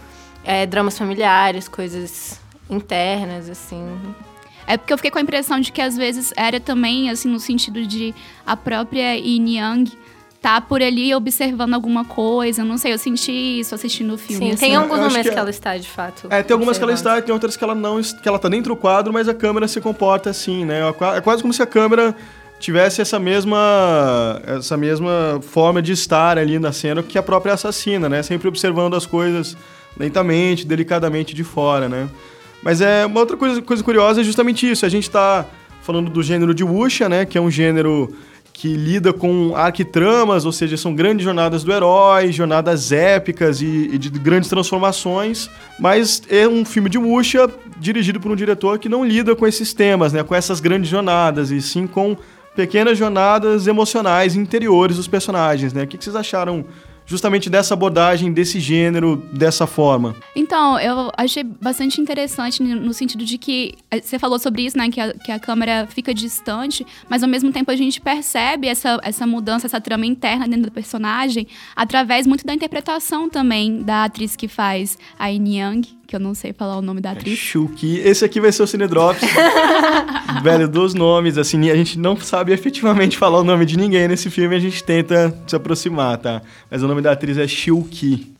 é, 0.44 0.66
dramas 0.66 0.98
familiares, 0.98 1.68
coisas 1.68 2.40
internas, 2.68 3.48
assim. 3.48 3.84
É 4.66 4.76
porque 4.76 4.92
eu 4.92 4.96
fiquei 4.96 5.10
com 5.10 5.18
a 5.18 5.22
impressão 5.22 5.60
de 5.60 5.72
que 5.72 5.80
às 5.80 5.96
vezes 5.96 6.32
era 6.36 6.60
também, 6.60 7.10
assim, 7.10 7.28
no 7.28 7.40
sentido 7.40 7.84
de 7.86 8.14
a 8.46 8.56
própria 8.56 9.16
Yin 9.16 9.56
Yang 9.56 9.98
tá 10.40 10.60
por 10.60 10.82
ali 10.82 11.14
observando 11.14 11.74
alguma 11.74 12.04
coisa. 12.04 12.64
Não 12.64 12.76
sei, 12.76 12.92
eu 12.92 12.98
senti 12.98 13.60
isso 13.60 13.74
assistindo 13.74 14.14
o 14.14 14.18
filme. 14.18 14.46
Sim, 14.46 14.52
assim. 14.52 14.66
tem 14.66 14.74
alguns 14.74 14.98
momentos 14.98 15.22
que, 15.22 15.30
que, 15.30 15.38
ela 15.38 15.50
está, 15.50 15.76
de 15.76 15.88
fato. 15.88 16.26
É, 16.28 16.42
tem 16.42 16.52
algumas 16.52 16.76
que 16.76 16.82
ela 16.82 16.92
está, 16.92 17.22
tem 17.22 17.32
outras 17.32 17.56
que 17.56 17.62
ela 17.62 17.74
não, 17.74 18.02
que 18.02 18.28
ela 18.28 18.38
tá 18.38 18.48
dentro 18.48 18.74
do 18.74 18.76
quadro, 18.76 19.12
mas 19.12 19.28
a 19.28 19.34
câmera 19.34 19.68
se 19.68 19.80
comporta 19.80 20.30
assim, 20.30 20.64
né? 20.64 20.80
É 21.16 21.20
quase 21.20 21.42
como 21.42 21.52
se 21.54 21.62
a 21.62 21.66
câmera 21.66 22.14
tivesse 22.58 23.00
essa 23.00 23.18
mesma 23.18 24.40
essa 24.46 24.76
mesma 24.76 25.40
forma 25.42 25.82
de 25.82 25.92
estar 25.92 26.38
ali 26.38 26.60
na 26.60 26.72
cena 26.72 27.02
que 27.02 27.18
a 27.18 27.22
própria 27.22 27.54
assassina, 27.54 28.08
né? 28.08 28.22
Sempre 28.22 28.48
observando 28.48 28.94
as 28.94 29.06
coisas 29.06 29.56
lentamente, 29.96 30.66
delicadamente 30.66 31.34
de 31.34 31.44
fora, 31.44 31.88
né? 31.88 32.08
Mas 32.62 32.80
é 32.80 33.04
uma 33.04 33.20
outra 33.20 33.36
coisa, 33.36 33.60
coisa 33.60 33.82
curiosa 33.82 34.20
é 34.20 34.24
justamente 34.24 34.70
isso. 34.70 34.86
A 34.86 34.88
gente 34.88 35.04
está 35.04 35.44
falando 35.82 36.10
do 36.10 36.22
gênero 36.22 36.54
de 36.54 36.62
wuxia, 36.62 37.08
né? 37.08 37.24
Que 37.24 37.36
é 37.36 37.40
um 37.40 37.50
gênero 37.50 38.14
que 38.52 38.74
lida 38.74 39.12
com 39.12 39.56
arquitramas, 39.56 40.44
ou 40.44 40.52
seja, 40.52 40.76
são 40.76 40.94
grandes 40.94 41.24
jornadas 41.24 41.64
do 41.64 41.72
herói, 41.72 42.30
jornadas 42.30 42.92
épicas 42.92 43.60
e, 43.60 43.90
e, 43.92 43.98
de 43.98 44.10
grandes 44.10 44.48
transformações, 44.48 45.50
mas 45.80 46.22
é 46.28 46.46
um 46.46 46.64
filme 46.64 46.88
de 46.88 46.98
wuxia 46.98 47.48
dirigido 47.78 48.20
por 48.20 48.30
um 48.30 48.36
diretor 48.36 48.78
que 48.78 48.88
não 48.88 49.04
lida 49.04 49.34
com 49.34 49.46
esses 49.46 49.72
temas, 49.72 50.12
né, 50.12 50.22
com 50.22 50.34
essas 50.34 50.60
grandes 50.60 50.90
jornadas, 50.90 51.50
e 51.50 51.60
sim 51.60 51.86
com 51.86 52.16
pequenas 52.54 52.98
jornadas 52.98 53.66
emocionais 53.66 54.36
interiores 54.36 54.96
dos 54.96 55.08
personagens, 55.08 55.72
né? 55.72 55.84
O 55.84 55.86
que 55.86 55.96
vocês 55.96 56.14
acharam 56.14 56.64
justamente 57.06 57.50
dessa 57.50 57.74
abordagem, 57.74 58.32
desse 58.32 58.60
gênero, 58.60 59.16
dessa 59.32 59.66
forma? 59.66 60.14
Então, 60.34 60.78
eu 60.78 61.10
achei 61.16 61.42
bastante 61.42 62.00
interessante 62.00 62.62
no 62.62 62.92
sentido 62.92 63.24
de 63.24 63.38
que 63.38 63.74
eh, 63.90 64.00
você 64.00 64.18
falou 64.18 64.38
sobre 64.38 64.62
isso, 64.62 64.76
né? 64.76 64.90
Que 64.90 65.00
a, 65.00 65.12
que 65.12 65.32
a 65.32 65.38
câmera 65.38 65.86
fica 65.88 66.14
distante, 66.14 66.86
mas 67.08 67.22
ao 67.22 67.28
mesmo 67.28 67.52
tempo 67.52 67.70
a 67.70 67.76
gente 67.76 68.00
percebe 68.00 68.68
essa, 68.68 69.00
essa 69.02 69.26
mudança, 69.26 69.66
essa 69.66 69.80
trama 69.80 70.06
interna 70.06 70.46
dentro 70.46 70.70
do 70.70 70.72
personagem, 70.72 71.46
através 71.74 72.26
muito 72.26 72.46
da 72.46 72.54
interpretação 72.54 73.28
também 73.28 73.82
da 73.82 74.04
atriz 74.04 74.36
que 74.36 74.48
faz 74.48 74.98
a 75.18 75.28
Yin 75.28 75.56
Yang, 75.56 76.01
que 76.12 76.16
eu 76.16 76.20
não 76.20 76.34
sei 76.34 76.52
falar 76.52 76.76
o 76.76 76.82
nome 76.82 77.00
da 77.00 77.12
atriz. 77.12 77.38
Shuki. 77.38 77.96
Esse 78.00 78.22
aqui 78.22 78.38
vai 78.38 78.52
ser 78.52 78.62
o 78.62 78.66
Cine 78.66 78.86
Drops. 78.86 79.22
Velho, 80.44 80.68
dos 80.68 80.92
nomes, 80.92 81.38
assim, 81.38 81.70
a 81.70 81.74
gente 81.74 81.98
não 81.98 82.18
sabe 82.18 82.52
efetivamente 82.52 83.16
falar 83.16 83.40
o 83.40 83.44
nome 83.44 83.64
de 83.64 83.78
ninguém 83.78 84.06
nesse 84.06 84.28
filme, 84.28 84.54
a 84.54 84.58
gente 84.58 84.84
tenta 84.84 85.34
se 85.46 85.56
aproximar, 85.56 86.18
tá? 86.18 86.42
Mas 86.70 86.82
o 86.82 86.88
nome 86.88 87.00
da 87.00 87.12
atriz 87.12 87.38
é 87.38 87.48
Shuki. 87.48 88.34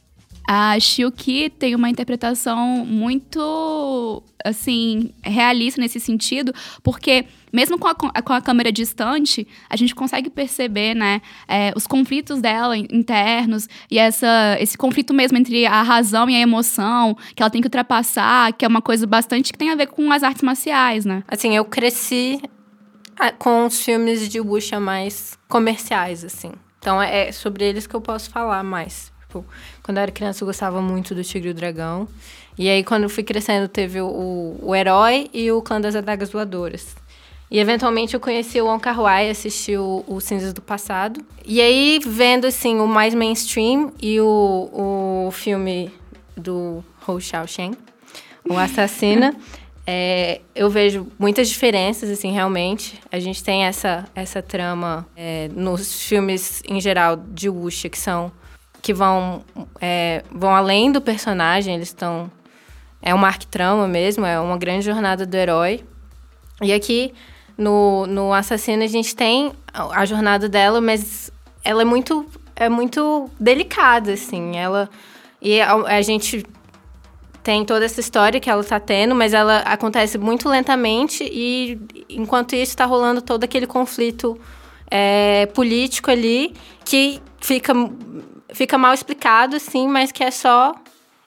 A 0.47 0.79
Shiuki 0.79 1.51
tem 1.51 1.75
uma 1.75 1.89
interpretação 1.89 2.85
muito, 2.85 4.23
assim, 4.45 5.11
realista 5.23 5.81
nesse 5.81 6.01
sentido, 6.01 6.53
porque 6.83 7.27
mesmo 7.53 7.79
com 7.79 7.87
a, 7.87 7.95
com 7.95 8.33
a 8.33 8.41
câmera 8.41 8.73
distante, 8.73 9.47
a 9.69 9.77
gente 9.77 9.95
consegue 9.95 10.31
perceber, 10.31 10.95
né, 10.95 11.21
é, 11.47 11.73
os 11.77 11.87
conflitos 11.87 12.41
dela 12.41 12.77
internos 12.77 13.69
e 13.91 13.99
essa, 13.99 14.57
esse 14.59 14.77
conflito 14.77 15.13
mesmo 15.13 15.39
entre 15.39 15.67
a 15.67 15.83
razão 15.83 16.29
e 16.29 16.35
a 16.35 16.41
emoção, 16.41 17.17
que 17.35 17.43
ela 17.43 17.51
tem 17.51 17.61
que 17.61 17.67
ultrapassar, 17.67 18.53
que 18.53 18.65
é 18.65 18.69
uma 18.69 18.83
coisa 18.83 19.07
bastante 19.07 19.53
que 19.53 19.59
tem 19.59 19.71
a 19.71 19.77
ver 19.77 19.89
com 19.89 20.11
as 20.11 20.23
artes 20.23 20.43
marciais, 20.43 21.05
né? 21.05 21.23
Assim, 21.29 21.55
eu 21.55 21.65
cresci 21.65 22.41
ah, 23.19 23.33
com 23.33 23.67
os 23.67 23.83
filmes 23.85 24.29
de 24.29 24.41
wuxia 24.41 24.81
mais 24.81 25.39
comerciais, 25.49 26.25
assim. 26.25 26.53
Então 26.79 27.01
é 27.01 27.31
sobre 27.31 27.65
eles 27.65 27.87
que 27.87 27.95
eu 27.95 28.01
posso 28.01 28.31
falar 28.31 28.65
mais. 28.65 29.12
Tipo, 29.33 29.47
quando 29.83 29.97
eu 29.97 30.03
era 30.03 30.13
criança, 30.13 30.45
eu 30.45 30.47
gostava 30.47 30.83
muito 30.83 31.15
do 31.15 31.25
Tigre 31.25 31.49
e 31.49 31.53
o 31.53 31.55
Dragão. 31.55 32.07
E 32.59 32.69
aí, 32.69 32.85
quando 32.85 33.05
eu 33.05 33.09
fui 33.09 33.23
crescendo, 33.23 33.67
teve 33.67 33.99
o, 33.99 34.59
o 34.61 34.75
Herói 34.75 35.31
e 35.33 35.51
o 35.51 35.63
Clã 35.63 35.81
das 35.81 35.97
Adagas 35.97 36.31
Voadoras. 36.31 36.95
E, 37.51 37.59
eventualmente, 37.59 38.13
eu 38.13 38.21
conheci 38.21 38.61
o 38.61 38.67
Wong 38.67 38.83
Kar-wai, 38.83 39.31
assisti 39.31 39.75
o, 39.75 40.05
o 40.07 40.21
Cinzas 40.21 40.53
do 40.53 40.61
Passado. 40.61 41.25
E 41.47 41.63
aí, 41.63 41.99
vendo, 42.05 42.47
assim, 42.47 42.79
o 42.79 42.87
mais 42.87 43.15
mainstream 43.15 43.91
e 44.01 44.21
o, 44.21 45.27
o 45.27 45.31
filme 45.31 45.91
do 46.37 46.85
Hou 47.07 47.19
Xiaoxian, 47.19 47.71
O 48.47 48.59
Assassina... 48.59 49.35
É, 49.85 50.41
eu 50.55 50.71
vejo 50.71 51.09
muitas 51.19 51.49
diferenças, 51.49 52.09
assim, 52.09 52.31
realmente. 52.31 53.01
A 53.11 53.19
gente 53.19 53.43
tem 53.43 53.65
essa, 53.65 54.05
essa 54.15 54.41
trama 54.41 55.05
é, 55.17 55.49
nos 55.49 56.05
filmes, 56.05 56.63
em 56.69 56.81
geral, 56.81 57.17
de 57.17 57.49
wuxia, 57.49 57.91
que 57.91 57.99
são 57.99 58.31
que 58.83 58.93
vão, 58.93 59.45
é, 59.81 60.25
vão 60.31 60.55
além 60.55 60.91
do 60.91 61.01
personagem, 61.01 61.77
eles 61.77 61.89
estão. 61.89 62.31
É 63.01 63.15
uma 63.15 63.29
arquitrama 63.29 63.89
mesmo, 63.89 64.27
é 64.27 64.39
uma 64.39 64.59
grande 64.59 64.85
jornada 64.85 65.25
do 65.25 65.35
herói. 65.35 65.85
E 66.61 66.73
aqui 66.73 67.15
no, 67.57 68.07
no 68.07 68.33
Assassino 68.33 68.83
a 68.83 68.87
gente 68.87 69.15
tem 69.15 69.53
a 69.73 70.05
jornada 70.05 70.49
dela, 70.49 70.81
mas 70.81 71.31
ela 71.65 71.83
é 71.83 71.85
muito, 71.85 72.27
é 72.55 72.69
muito 72.69 73.31
delicada, 73.39 74.13
assim. 74.13 74.57
Ela. 74.57 74.91
E 75.41 75.61
a, 75.61 75.75
a 75.75 76.03
gente 76.03 76.45
tem 77.43 77.65
toda 77.65 77.85
essa 77.85 78.01
história 78.01 78.39
que 78.39 78.49
ela 78.49 78.63
tá 78.63 78.79
tendo, 78.79 79.15
mas 79.15 79.35
ela 79.35 79.59
acontece 79.59 80.17
muito 80.17 80.49
lentamente 80.49 81.25
e 81.25 81.79
enquanto 82.09 82.55
isso 82.55 82.71
está 82.71 82.85
rolando 82.85 83.21
todo 83.21 83.43
aquele 83.43 83.67
conflito 83.67 84.39
é, 84.89 85.47
político 85.47 86.09
ali 86.11 86.55
que 86.85 87.21
fica, 87.41 87.75
fica 88.53 88.77
mal 88.79 88.95
explicado, 88.95 89.59
sim, 89.59 89.89
mas 89.89 90.13
que 90.13 90.23
é 90.23 90.31
só, 90.31 90.75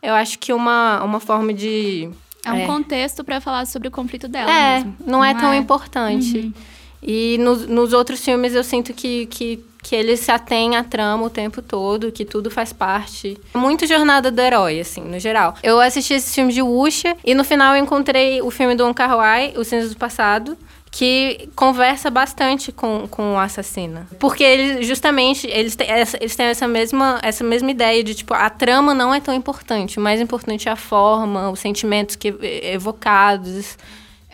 eu 0.01 0.13
acho 0.13 0.39
que 0.39 0.53
uma, 0.53 1.03
uma 1.03 1.19
forma 1.19 1.53
de... 1.53 2.09
É 2.45 2.51
um 2.51 2.57
é, 2.57 2.65
contexto 2.67 3.23
para 3.23 3.41
falar 3.41 3.65
sobre 3.65 3.87
o 3.87 3.91
conflito 3.91 4.27
dela 4.27 4.51
É, 4.51 4.75
mesmo. 4.75 4.95
não, 4.99 5.23
é 5.23 5.33
não 5.33 5.39
é 5.39 5.41
tão 5.41 5.53
importante. 5.53 6.37
Uhum. 6.37 6.53
E 7.01 7.37
nos, 7.39 7.67
nos 7.67 7.93
outros 7.93 8.23
filmes 8.23 8.53
eu 8.53 8.63
sinto 8.63 8.93
que, 8.93 9.25
que 9.27 9.63
que 9.85 9.95
ele 9.95 10.17
se 10.17 10.31
atém 10.31 10.75
à 10.75 10.83
trama 10.83 11.25
o 11.25 11.29
tempo 11.29 11.61
todo, 11.61 12.11
que 12.11 12.25
tudo 12.25 12.49
faz 12.49 12.73
parte. 12.73 13.37
Muito 13.53 13.85
jornada 13.85 14.31
do 14.31 14.41
herói, 14.41 14.79
assim, 14.79 15.01
no 15.01 15.19
geral. 15.19 15.53
Eu 15.61 15.79
assisti 15.79 16.15
esse 16.15 16.33
filme 16.33 16.51
de 16.51 16.59
Wuxia 16.63 17.15
e 17.23 17.35
no 17.35 17.43
final 17.43 17.75
eu 17.75 17.83
encontrei 17.83 18.41
o 18.41 18.49
filme 18.49 18.73
do 18.73 18.83
Wong 18.83 18.95
Kar 18.95 19.15
Wai, 19.15 19.53
O 19.55 19.63
Cinza 19.63 19.89
do 19.89 19.95
Passado, 19.95 20.57
que 20.95 21.49
conversa 21.57 22.09
bastante 22.09 22.71
com, 22.71 23.05
com 23.11 23.33
o 23.33 23.37
assassino. 23.37 24.07
Porque 24.17 24.41
eles, 24.41 24.87
justamente, 24.87 25.45
eles 25.45 25.75
têm, 25.75 25.91
essa, 25.91 26.15
eles 26.21 26.33
têm 26.37 26.45
essa 26.45 26.69
mesma, 26.69 27.19
essa 27.21 27.43
mesma 27.43 27.69
ideia 27.69 28.01
de, 28.01 28.15
tipo, 28.15 28.33
a 28.33 28.49
trama 28.49 28.93
não 28.93 29.13
é 29.13 29.19
tão 29.19 29.33
importante. 29.33 29.99
O 29.99 30.01
mais 30.01 30.21
importante 30.21 30.69
é 30.69 30.71
a 30.71 30.77
forma, 30.77 31.49
os 31.51 31.59
sentimentos 31.59 32.15
que, 32.15 32.33
evocados 32.63 33.77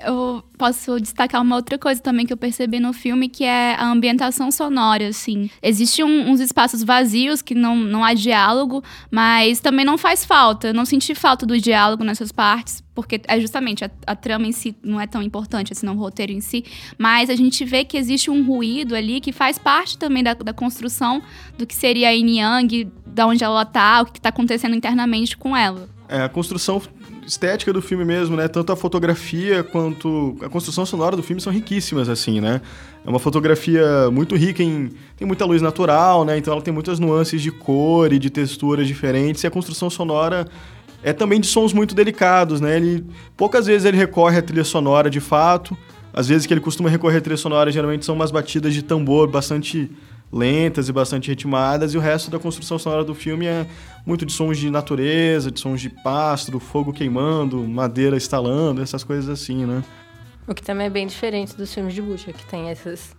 eu 0.06 0.44
posso 0.58 1.00
destacar 1.00 1.42
uma 1.42 1.56
outra 1.56 1.78
coisa 1.78 2.02
também 2.02 2.26
que 2.26 2.34
eu 2.34 2.38
percebi 2.38 2.80
no 2.80 2.94
filme, 2.94 3.28
que 3.28 3.44
é 3.44 3.76
a 3.76 3.88
ambientação 3.88 4.52
sonora, 4.52 5.08
assim. 5.08 5.50
Existem 5.62 6.06
um, 6.06 6.30
uns 6.30 6.40
espaços 6.40 6.84
vazios 6.84 7.42
que 7.42 7.56
não, 7.56 7.76
não 7.76 8.04
há 8.04 8.14
diálogo, 8.14 8.84
mas 9.10 9.60
também 9.60 9.86
não 9.86 9.98
faz 9.98 10.26
falta. 10.26 10.68
Eu 10.68 10.74
não 10.74 10.86
senti 10.86 11.16
falta 11.16 11.46
do 11.46 11.60
diálogo 11.60 12.04
nessas 12.04 12.32
partes, 12.32 12.84
porque 12.94 13.22
é 13.28 13.40
justamente 13.40 13.84
a, 13.84 13.92
a 14.06 14.16
trama 14.16 14.48
em 14.48 14.52
si 14.52 14.76
não 14.84 15.00
é 15.00 15.08
tão 15.08 15.22
importante, 15.22 15.74
assim, 15.74 15.86
não 15.86 15.96
o 15.96 16.00
roteiro 16.00 16.32
em 16.32 16.42
si, 16.42 16.64
mas 16.98 17.30
a 17.30 17.36
gente 17.36 17.64
vê 17.66 17.84
que 17.84 17.98
existe 17.98 18.30
um 18.30 18.46
ruído 18.46 18.96
ali 18.96 19.20
que 19.20 19.32
faz 19.32 19.58
parte 19.58 19.98
também 19.98 20.24
da, 20.24 20.34
da 20.34 20.54
construção 20.54 21.22
do 21.58 21.66
que 21.66 21.76
seria 21.76 22.10
a 22.10 22.12
Yin 22.12 22.40
Yang, 22.40 22.92
da 23.06 23.28
onde 23.28 23.44
ela 23.44 23.66
tá, 23.66 24.02
o 24.02 24.06
que 24.06 24.20
está 24.20 24.30
acontecendo 24.30 24.76
internamente 24.76 25.38
com 25.38 25.56
ela. 25.56 25.90
É, 26.12 26.24
a 26.24 26.28
construção 26.28 26.82
estética 27.26 27.72
do 27.72 27.82
filme 27.82 28.04
mesmo, 28.04 28.36
né? 28.36 28.50
Tanto 28.50 28.74
a 28.74 28.76
fotografia 28.76 29.64
quanto 29.64 30.36
a 30.42 30.50
construção 30.50 30.86
sonora 30.86 31.16
do 31.16 31.24
filme 31.24 31.42
são 31.42 31.54
riquíssimas, 31.54 32.10
assim, 32.10 32.42
né? 32.42 32.60
É 33.06 33.10
uma 33.10 33.18
fotografia 33.18 34.12
muito 34.12 34.36
rica 34.36 34.62
em... 34.62 34.92
Tem 35.16 35.26
muita 35.26 35.46
luz 35.46 35.62
natural, 35.62 36.26
né? 36.26 36.38
Então 36.38 36.52
ela 36.52 36.62
tem 36.62 36.74
muitas 36.74 37.00
nuances 37.00 37.42
de 37.42 37.50
cor 37.50 38.12
e 38.12 38.20
de 38.20 38.30
texturas 38.30 38.88
diferentes. 38.88 39.42
E 39.42 39.48
a 39.48 39.50
construção 39.50 39.90
sonora 39.90 40.46
é 41.02 41.14
também 41.14 41.40
de 41.40 41.48
sons 41.48 41.72
muito 41.72 41.96
delicados, 41.96 42.60
né? 42.60 42.76
Ele... 42.76 43.06
Poucas 43.38 43.66
vezes 43.66 43.86
ele 43.86 43.96
recorre 43.96 44.38
à 44.38 44.42
trilha 44.42 44.66
sonora, 44.66 45.10
de 45.10 45.22
fato. 45.22 45.78
Às 46.14 46.28
vezes 46.28 46.46
que 46.46 46.54
ele 46.54 46.60
costuma 46.60 46.90
recorrer 46.90 47.20
à 47.20 47.22
trilha 47.22 47.38
sonora, 47.38 47.72
geralmente 47.72 48.04
são 48.04 48.16
umas 48.16 48.32
batidas 48.32 48.74
de 48.74 48.84
tambor 48.84 49.30
bastante 49.30 49.90
lentas 50.32 50.88
e 50.88 50.94
bastante 50.94 51.30
ritmadas, 51.30 51.94
e 51.94 51.98
o 51.98 52.00
resto 52.00 52.32
da 52.32 52.40
construção 52.40 52.80
sonora 52.80 53.04
do 53.04 53.14
filme 53.14 53.46
é 53.46 53.68
muito 54.06 54.26
de 54.26 54.32
sons 54.32 54.58
de 54.58 54.70
natureza, 54.70 55.52
de 55.52 55.60
sons 55.60 55.82
de 55.82 55.90
pasto, 55.90 56.60
fogo 56.60 56.94
queimando, 56.94 57.58
madeira 57.68 58.16
estalando, 58.16 58.82
essas 58.82 59.04
coisas 59.04 59.30
assim, 59.30 59.66
né? 59.66 59.84
O 60.48 60.54
que 60.54 60.64
também 60.64 60.88
é 60.88 60.90
bem 60.90 61.06
diferente 61.06 61.56
dos 61.56 61.74
filmes 61.74 61.94
de 61.94 62.02
Bucha, 62.02 62.34
que 62.34 62.46
tem 62.46 62.70
essas, 62.70 63.16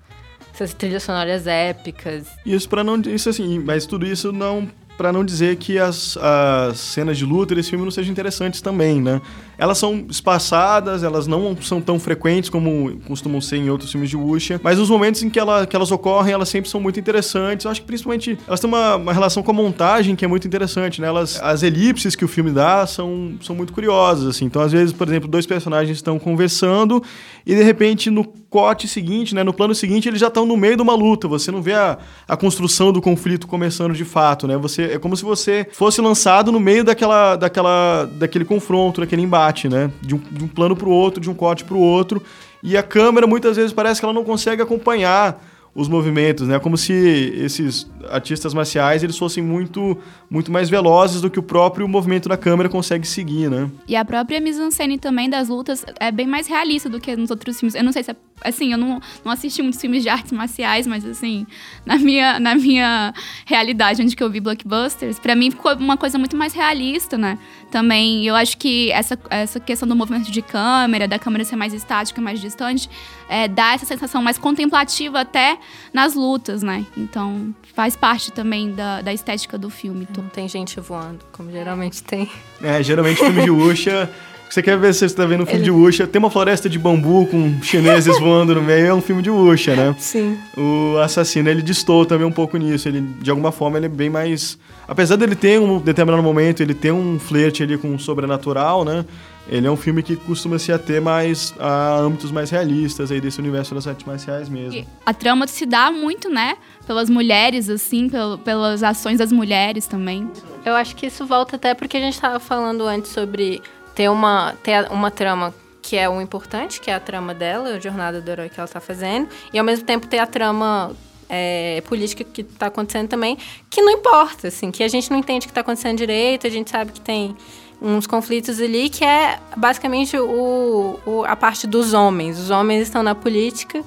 essas 0.52 0.74
trilhas 0.74 1.02
sonoras 1.02 1.46
épicas. 1.46 2.26
Isso 2.44 2.68
para 2.68 2.82
não 2.82 3.00
isso 3.00 3.28
assim, 3.28 3.58
mas 3.58 3.86
tudo 3.86 4.06
isso 4.06 4.32
não 4.32 4.68
para 5.02 5.12
não 5.12 5.24
dizer 5.24 5.56
que 5.56 5.80
as, 5.80 6.16
as 6.16 6.78
cenas 6.78 7.18
de 7.18 7.24
luta 7.24 7.56
desse 7.56 7.70
filme 7.70 7.84
não 7.84 7.90
sejam 7.90 8.12
interessantes 8.12 8.60
também, 8.60 9.00
né? 9.02 9.20
Elas 9.58 9.76
são 9.76 10.06
espaçadas, 10.08 11.02
elas 11.02 11.26
não 11.26 11.56
são 11.60 11.80
tão 11.80 11.98
frequentes 11.98 12.48
como 12.48 13.00
costumam 13.08 13.40
ser 13.40 13.56
em 13.56 13.68
outros 13.68 13.90
filmes 13.90 14.08
de 14.08 14.16
Wuxia, 14.16 14.60
mas 14.62 14.78
os 14.78 14.88
momentos 14.88 15.20
em 15.24 15.28
que, 15.28 15.40
ela, 15.40 15.66
que 15.66 15.74
elas 15.74 15.90
ocorrem, 15.90 16.32
elas 16.32 16.48
sempre 16.48 16.70
são 16.70 16.80
muito 16.80 17.00
interessantes. 17.00 17.64
Eu 17.64 17.72
acho 17.72 17.80
que 17.80 17.86
principalmente 17.86 18.38
elas 18.46 18.60
têm 18.60 18.68
uma, 18.68 18.94
uma 18.94 19.12
relação 19.12 19.42
com 19.42 19.50
a 19.50 19.54
montagem 19.54 20.14
que 20.14 20.24
é 20.24 20.28
muito 20.28 20.46
interessante, 20.46 21.00
né? 21.00 21.08
Elas, 21.08 21.40
as 21.42 21.64
elipses 21.64 22.14
que 22.14 22.24
o 22.24 22.28
filme 22.28 22.52
dá 22.52 22.86
são, 22.86 23.34
são 23.40 23.56
muito 23.56 23.72
curiosas, 23.72 24.28
assim. 24.28 24.44
Então, 24.44 24.62
às 24.62 24.70
vezes, 24.70 24.92
por 24.92 25.08
exemplo, 25.08 25.28
dois 25.28 25.46
personagens 25.46 25.96
estão 25.96 26.16
conversando 26.16 27.02
e, 27.44 27.56
de 27.56 27.62
repente, 27.64 28.08
no 28.08 28.24
corte 28.24 28.86
seguinte, 28.86 29.34
né? 29.34 29.42
No 29.42 29.52
plano 29.52 29.74
seguinte, 29.74 30.06
eles 30.08 30.20
já 30.20 30.28
estão 30.28 30.44
no 30.44 30.56
meio 30.56 30.76
de 30.76 30.82
uma 30.82 30.94
luta. 30.94 31.26
Você 31.26 31.50
não 31.50 31.62
vê 31.62 31.72
a, 31.72 31.98
a 32.28 32.36
construção 32.36 32.92
do 32.92 33.00
conflito 33.00 33.46
começando 33.46 33.94
de 33.94 34.04
fato, 34.04 34.46
né? 34.46 34.58
Você, 34.58 34.91
é 34.92 34.98
como 34.98 35.16
se 35.16 35.24
você 35.24 35.66
fosse 35.72 36.00
lançado 36.00 36.52
no 36.52 36.60
meio 36.60 36.84
daquela, 36.84 37.36
daquela, 37.36 38.04
daquele 38.04 38.44
confronto, 38.44 39.00
daquele 39.00 39.22
embate, 39.22 39.68
né? 39.68 39.90
De 40.00 40.14
um, 40.14 40.18
de 40.30 40.44
um 40.44 40.48
plano 40.48 40.76
para 40.76 40.88
o 40.88 40.92
outro, 40.92 41.20
de 41.20 41.30
um 41.30 41.34
corte 41.34 41.64
para 41.64 41.76
o 41.76 41.80
outro. 41.80 42.22
E 42.62 42.76
a 42.76 42.82
câmera 42.82 43.26
muitas 43.26 43.56
vezes 43.56 43.72
parece 43.72 44.00
que 44.00 44.04
ela 44.04 44.14
não 44.14 44.24
consegue 44.24 44.62
acompanhar 44.62 45.42
os 45.74 45.88
movimentos, 45.88 46.46
né? 46.46 46.58
Como 46.58 46.76
se 46.76 46.92
esses 46.92 47.90
artistas 48.10 48.52
marciais 48.52 49.02
eles 49.02 49.16
fossem 49.16 49.42
muito 49.42 49.96
muito 50.28 50.52
mais 50.52 50.68
velozes 50.68 51.22
do 51.22 51.30
que 51.30 51.38
o 51.38 51.42
próprio 51.42 51.88
movimento 51.88 52.28
da 52.28 52.36
câmera 52.36 52.68
consegue 52.68 53.06
seguir, 53.06 53.50
né? 53.50 53.70
E 53.88 53.96
a 53.96 54.04
própria 54.04 54.38
mise-en-scène 54.38 54.98
também 54.98 55.30
das 55.30 55.48
lutas 55.48 55.84
é 55.98 56.12
bem 56.12 56.26
mais 56.26 56.46
realista 56.46 56.90
do 56.90 57.00
que 57.00 57.16
nos 57.16 57.30
outros 57.30 57.58
filmes. 57.58 57.74
Eu 57.74 57.84
não 57.84 57.92
sei 57.92 58.02
se 58.02 58.10
é, 58.10 58.16
assim, 58.44 58.72
eu 58.72 58.78
não, 58.78 59.00
não 59.24 59.32
assisti 59.32 59.62
muitos 59.62 59.80
filmes 59.80 60.02
de 60.02 60.08
artes 60.08 60.32
marciais, 60.32 60.86
mas 60.86 61.04
assim, 61.04 61.46
na 61.84 61.96
minha 61.96 62.38
na 62.38 62.54
minha 62.54 63.14
realidade 63.46 64.02
onde 64.02 64.16
que 64.16 64.22
eu 64.22 64.30
vi 64.30 64.40
blockbusters, 64.40 65.18
para 65.18 65.34
mim 65.34 65.50
ficou 65.50 65.74
uma 65.76 65.96
coisa 65.96 66.18
muito 66.18 66.36
mais 66.36 66.52
realista, 66.52 67.16
né? 67.18 67.38
Também 67.70 68.26
eu 68.26 68.34
acho 68.34 68.56
que 68.58 68.90
essa 68.92 69.18
essa 69.30 69.60
questão 69.60 69.88
do 69.88 69.96
movimento 69.96 70.30
de 70.30 70.42
câmera, 70.42 71.08
da 71.08 71.18
câmera 71.18 71.44
ser 71.44 71.56
mais 71.56 71.72
estática, 71.72 72.20
mais 72.20 72.40
distante, 72.40 72.88
é, 73.28 73.48
dá 73.48 73.74
essa 73.74 73.86
sensação 73.86 74.22
mais 74.22 74.38
contemplativa 74.38 75.20
até 75.20 75.58
nas 75.92 76.14
lutas, 76.14 76.62
né? 76.62 76.84
Então 76.96 77.54
faz 77.74 77.96
parte 77.96 78.30
também 78.30 78.72
da, 78.72 79.00
da 79.00 79.12
estética 79.12 79.56
do 79.56 79.70
filme. 79.70 80.06
Não 80.16 80.28
tem 80.28 80.48
gente 80.48 80.78
voando, 80.80 81.24
como 81.32 81.50
geralmente 81.50 82.02
tem. 82.02 82.30
É, 82.62 82.82
geralmente 82.82 83.18
filme 83.18 83.42
de 83.42 83.50
Wuxia... 83.50 84.10
Você 84.52 84.62
quer 84.62 84.76
ver 84.76 84.92
se 84.92 84.98
você 84.98 85.06
está 85.06 85.24
vendo 85.24 85.44
um 85.44 85.46
filme 85.46 85.60
Ele... 85.60 85.64
de 85.64 85.70
Wuxia, 85.70 86.06
tem 86.06 86.18
uma 86.18 86.28
floresta 86.28 86.68
de 86.68 86.78
bambu 86.78 87.26
com 87.26 87.62
chineses 87.62 88.16
voando 88.20 88.54
no 88.54 88.60
meio, 88.60 88.84
é 88.84 88.92
um 88.92 89.00
filme 89.00 89.22
de 89.22 89.30
Wuxia, 89.30 89.74
né? 89.74 89.96
Sim. 89.98 90.36
O 90.54 90.98
assassino, 90.98 91.48
ele 91.48 91.62
distou 91.62 92.04
também 92.04 92.26
um 92.26 92.30
pouco 92.30 92.58
nisso. 92.58 92.86
Ele, 92.86 93.00
de 93.00 93.30
alguma 93.30 93.50
forma, 93.50 93.78
ele 93.78 93.86
é 93.86 93.88
bem 93.88 94.10
mais... 94.10 94.58
Apesar 94.86 95.16
dele 95.16 95.34
ter 95.34 95.58
um 95.58 95.78
determinado 95.78 96.22
momento, 96.22 96.62
ele 96.62 96.74
tem 96.74 96.92
um 96.92 97.18
flerte 97.18 97.62
ali 97.62 97.78
com 97.78 97.94
o 97.94 97.98
sobrenatural, 97.98 98.84
né? 98.84 99.06
ele 99.48 99.66
é 99.66 99.70
um 99.70 99.76
filme 99.76 100.02
que 100.02 100.14
costuma 100.14 100.58
se 100.58 100.70
ater 100.70 101.02
mais 101.02 101.52
a 101.58 101.98
âmbitos 101.98 102.30
mais 102.30 102.48
realistas 102.50 103.10
aí 103.10 103.20
desse 103.20 103.40
universo 103.40 103.74
das 103.74 103.86
artes 103.86 104.06
marciais 104.06 104.48
mesmo. 104.48 104.78
E 104.78 104.86
a 105.04 105.12
trama 105.12 105.46
se 105.48 105.66
dá 105.66 105.90
muito, 105.90 106.28
né? 106.28 106.56
Pelas 106.86 107.10
mulheres, 107.10 107.68
assim, 107.68 108.08
pel 108.08 108.38
pelas 108.38 108.82
ações 108.82 109.18
das 109.18 109.32
mulheres 109.32 109.86
também. 109.86 110.30
Eu 110.64 110.74
acho 110.74 110.94
que 110.94 111.06
isso 111.06 111.26
volta 111.26 111.56
até 111.56 111.74
porque 111.74 111.96
a 111.96 112.00
gente 112.00 112.14
estava 112.14 112.38
falando 112.38 112.86
antes 112.86 113.10
sobre 113.10 113.60
ter 113.94 114.08
uma, 114.08 114.54
ter 114.62 114.90
uma 114.90 115.10
trama 115.10 115.54
que 115.80 115.96
é 115.96 116.08
o 116.08 116.20
importante, 116.20 116.80
que 116.80 116.90
é 116.90 116.94
a 116.94 117.00
trama 117.00 117.34
dela, 117.34 117.70
a 117.70 117.80
jornada 117.80 118.20
do 118.20 118.30
herói 118.30 118.48
que 118.48 118.58
ela 118.58 118.66
está 118.66 118.80
fazendo, 118.80 119.28
e 119.52 119.58
ao 119.58 119.64
mesmo 119.64 119.84
tempo 119.84 120.06
ter 120.06 120.18
a 120.18 120.26
trama 120.26 120.94
é, 121.28 121.82
política 121.86 122.22
que 122.22 122.42
está 122.42 122.66
acontecendo 122.66 123.08
também, 123.08 123.36
que 123.68 123.82
não 123.82 123.90
importa, 123.90 124.48
assim, 124.48 124.70
que 124.70 124.84
a 124.84 124.88
gente 124.88 125.10
não 125.10 125.18
entende 125.18 125.46
o 125.46 125.48
que 125.48 125.50
está 125.50 125.62
acontecendo 125.62 125.98
direito, 125.98 126.46
a 126.46 126.50
gente 126.50 126.70
sabe 126.70 126.92
que 126.92 127.00
tem 127.00 127.36
uns 127.80 128.06
conflitos 128.06 128.60
ali 128.60 128.88
que 128.88 129.04
é 129.04 129.40
basicamente 129.56 130.16
o, 130.16 131.00
o, 131.04 131.24
a 131.24 131.34
parte 131.34 131.66
dos 131.66 131.92
homens. 131.92 132.38
Os 132.38 132.48
homens 132.48 132.82
estão 132.82 133.02
na 133.02 133.14
política 133.14 133.82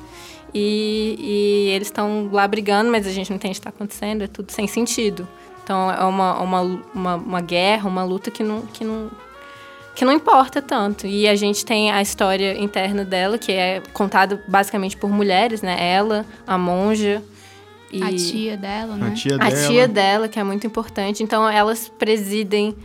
e, 0.53 1.15
e 1.17 1.69
eles 1.69 1.87
estão 1.87 2.29
lá 2.31 2.45
brigando, 2.47 2.91
mas 2.91 3.07
a 3.07 3.11
gente 3.11 3.29
não 3.29 3.37
entende 3.37 3.51
o 3.51 3.53
que 3.53 3.59
está 3.59 3.69
acontecendo, 3.69 4.23
é 4.23 4.27
tudo 4.27 4.51
sem 4.51 4.67
sentido. 4.67 5.25
Então 5.63 5.89
é 5.89 6.03
uma, 6.03 6.39
uma, 6.41 6.61
uma, 6.93 7.15
uma 7.15 7.41
guerra, 7.41 7.87
uma 7.87 8.03
luta 8.03 8.29
que 8.29 8.43
não, 8.43 8.61
que, 8.63 8.83
não, 8.83 9.09
que 9.95 10.03
não 10.03 10.11
importa 10.11 10.61
tanto. 10.61 11.07
E 11.07 11.27
a 11.27 11.35
gente 11.35 11.65
tem 11.65 11.89
a 11.89 12.01
história 12.01 12.59
interna 12.59 13.05
dela, 13.05 13.37
que 13.37 13.51
é 13.51 13.81
contada 13.93 14.43
basicamente 14.47 14.97
por 14.97 15.09
mulheres, 15.09 15.61
né? 15.61 15.77
Ela, 15.79 16.25
a 16.45 16.57
monja. 16.57 17.23
E 17.91 18.03
a 18.03 18.09
tia 18.13 18.57
dela, 18.57 18.97
né? 18.97 19.07
A 19.07 19.11
tia 19.11 19.37
dela. 19.37 19.49
A 19.49 19.67
tia 19.67 19.87
dela, 19.87 20.27
que 20.27 20.37
é 20.37 20.43
muito 20.43 20.67
importante. 20.67 21.23
Então 21.23 21.49
elas 21.49 21.87
presidem 21.87 22.75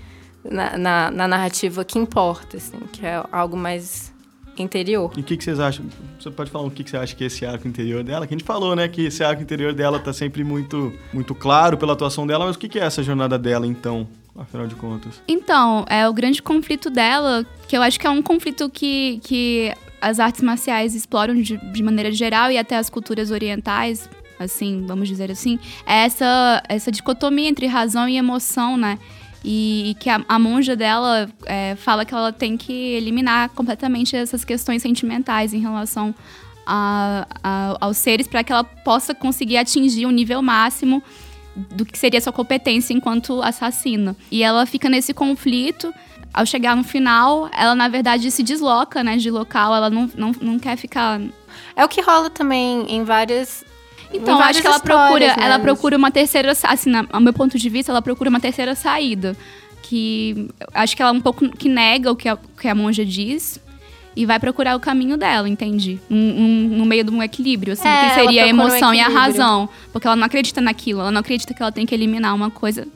na, 0.45 0.79
na, 0.79 1.11
na, 1.11 1.29
narrativa 1.29 1.85
que 1.85 1.99
importa, 1.99 2.57
assim, 2.57 2.79
que 2.93 3.05
é 3.05 3.23
algo 3.33 3.57
mais 3.57 4.13
interior. 4.57 5.11
E 5.17 5.21
o 5.21 5.25
que, 5.25 5.37
que, 5.37 5.43
vocês 5.43 5.59
acham? 5.59 5.87
Você 6.19 6.31
pode 6.31 6.51
falar 6.51 6.67
o 6.67 6.71
que, 6.71 6.85
que 6.85 6.91
você 6.91 6.97
acha 6.97 7.17
que 7.17 7.25
é 7.25 7.27
esse 7.27 7.45
arco 7.45 7.67
interior 7.67 8.05
dela? 8.05 8.27
Que 8.27 8.35
a 8.35 8.39
gente 8.39 8.47
falou, 8.47 8.77
né? 8.77 8.87
Que 8.87 9.07
esse 9.07 9.25
arco 9.25 9.43
interior 9.43 9.73
dela 9.73 9.99
tá 9.99 10.13
sempre 10.13 10.45
muito, 10.45 10.93
muito 11.13 11.35
claro 11.35 11.77
pela 11.77 11.95
atuação 11.95 12.25
dela, 12.25 12.47
mas 12.47 12.55
o 12.55 12.59
que, 12.59 12.69
que 12.69 12.79
é 12.79 12.85
essa 12.85 13.03
jornada 13.03 13.37
dela, 13.37 13.67
então? 13.67 14.07
Afinal 14.37 14.67
de 14.67 14.75
contas. 14.75 15.23
Então, 15.27 15.85
é 15.89 16.09
o 16.09 16.13
grande 16.13 16.43
conflito 16.43 16.89
dela, 16.89 17.45
que 17.69 17.77
eu 17.77 17.83
acho 17.83 17.99
que 17.99 18.07
é 18.07 18.11
um 18.11 18.23
conflito 18.23 18.71
que, 18.71 19.21
que 19.23 19.73
as 20.01 20.19
artes 20.19 20.43
marciais 20.43 20.95
exploram 20.95 21.35
de, 21.35 21.57
de 21.57 21.83
maneira 21.83 22.11
geral 22.11 22.51
e 22.51 22.57
até 22.57 22.77
as 22.77 22.89
culturas 22.89 23.31
orientais, 23.31 24.09
assim, 24.39 24.85
vamos 24.87 25.09
dizer 25.09 25.31
assim, 25.31 25.59
é 25.87 26.05
essa, 26.05 26.63
essa 26.69 26.91
dicotomia 26.91 27.49
entre 27.49 27.67
razão 27.67 28.09
e 28.09 28.17
emoção, 28.17 28.77
né? 28.77 28.99
E, 29.45 29.97
que 29.99 30.11
a, 30.11 30.23
a, 30.29 30.39
monja 30.39 30.77
dela 30.77 31.29
é, 31.47 31.75
fala 31.75 32.05
que 32.05 32.13
ela 32.13 32.31
tem 32.31 32.59
que 32.59 32.73
eliminar 32.73 33.49
completamente 33.51 34.15
essas 34.15 34.45
questões 34.45 34.83
sentimentais 34.83 35.55
em 35.55 35.61
relação 35.61 36.15
a, 36.67 37.27
a, 37.43 37.77
aos 37.81 37.97
seres 37.97 38.29
para 38.29 38.45
que 38.45 38.53
ela 38.53 38.65
possa 38.65 39.15
conseguir 39.15 39.57
atingir 39.57 40.05
o 40.05 40.11
nível 40.11 40.43
máximo 40.43 41.03
do 41.55 41.85
que 41.85 41.99
seria 41.99 42.21
sua 42.21 42.33
competência 42.33 42.93
enquanto 42.93 43.43
assassina. 43.43 44.17
E 44.31 44.43
ela 44.43 44.67
fica 44.67 44.89
nesse 44.89 45.13
conflito. 45.13 45.93
Ao 46.33 46.47
chegar 46.47 46.77
no 46.77 46.85
final, 46.85 47.51
ela 47.53 47.75
na 47.75 47.89
verdade 47.89 48.31
se 48.31 48.43
desloca, 48.43 49.03
né, 49.03 49.17
de 49.17 49.31
local. 49.31 49.75
Ela 49.75 49.91
não, 49.91 50.09
não, 50.17 50.33
não 50.41 50.59
quer 50.59 50.77
ficar. 50.77 51.21
É 51.75 51.85
o 51.85 51.89
que 51.89 52.01
rola 52.01 52.31
também 52.31 52.87
em 52.89 53.03
várias 53.03 53.65
então, 54.13 54.41
acho 54.41 54.61
que 54.61 54.67
ela 54.67 54.81
procura, 54.81 55.27
né? 55.29 55.37
ela 55.39 55.59
procura 55.59 55.97
uma 55.97 56.11
terceira, 56.11 56.53
assim, 56.65 56.91
ao 57.13 57.21
meu 57.21 57.33
ponto 57.33 57.57
de 57.57 57.69
vista, 57.69 57.93
ela 57.93 58.03
procura 58.03 58.29
uma 58.29 58.41
terceira 58.41 58.75
saída, 58.75 59.37
que 59.83 60.49
acho 60.75 60.97
que 60.97 61.03
ela 61.03 61.13
um 61.13 61.21
pouco 61.21 61.49
que 61.49 61.69
nega 61.69 62.11
o 62.11 62.17
que 62.17 62.29
a, 62.29 62.37
que 62.37 62.67
a 62.67 62.75
monja 62.75 63.05
diz, 63.05 63.61
e 64.15 64.27
vai 64.27 64.39
procurar 64.39 64.77
o 64.77 64.81
caminho 64.81 65.17
dela, 65.17 65.49
entendi. 65.49 66.01
Um, 66.11 66.17
um, 66.17 66.69
no 66.79 66.85
meio 66.85 67.05
de 67.05 67.11
um 67.11 67.23
equilíbrio, 67.23 67.75
assim, 67.75 67.89
é, 67.89 68.09
que 68.09 68.15
seria 68.15 68.45
a 68.45 68.49
emoção 68.49 68.91
um 68.91 68.95
e 68.95 69.01
a 69.01 69.09
razão. 69.09 69.69
Porque 69.93 70.07
ela 70.07 70.17
não 70.17 70.25
acredita 70.25 70.61
naquilo, 70.61 71.01
ela 71.01 71.11
não 71.11 71.21
acredita 71.21 71.55
que 71.55 71.63
ela 71.63 71.73
tem 71.73 71.87
que 71.87 71.95
eliminar 71.95 72.35
uma 72.35 72.51
coisa 72.51 72.87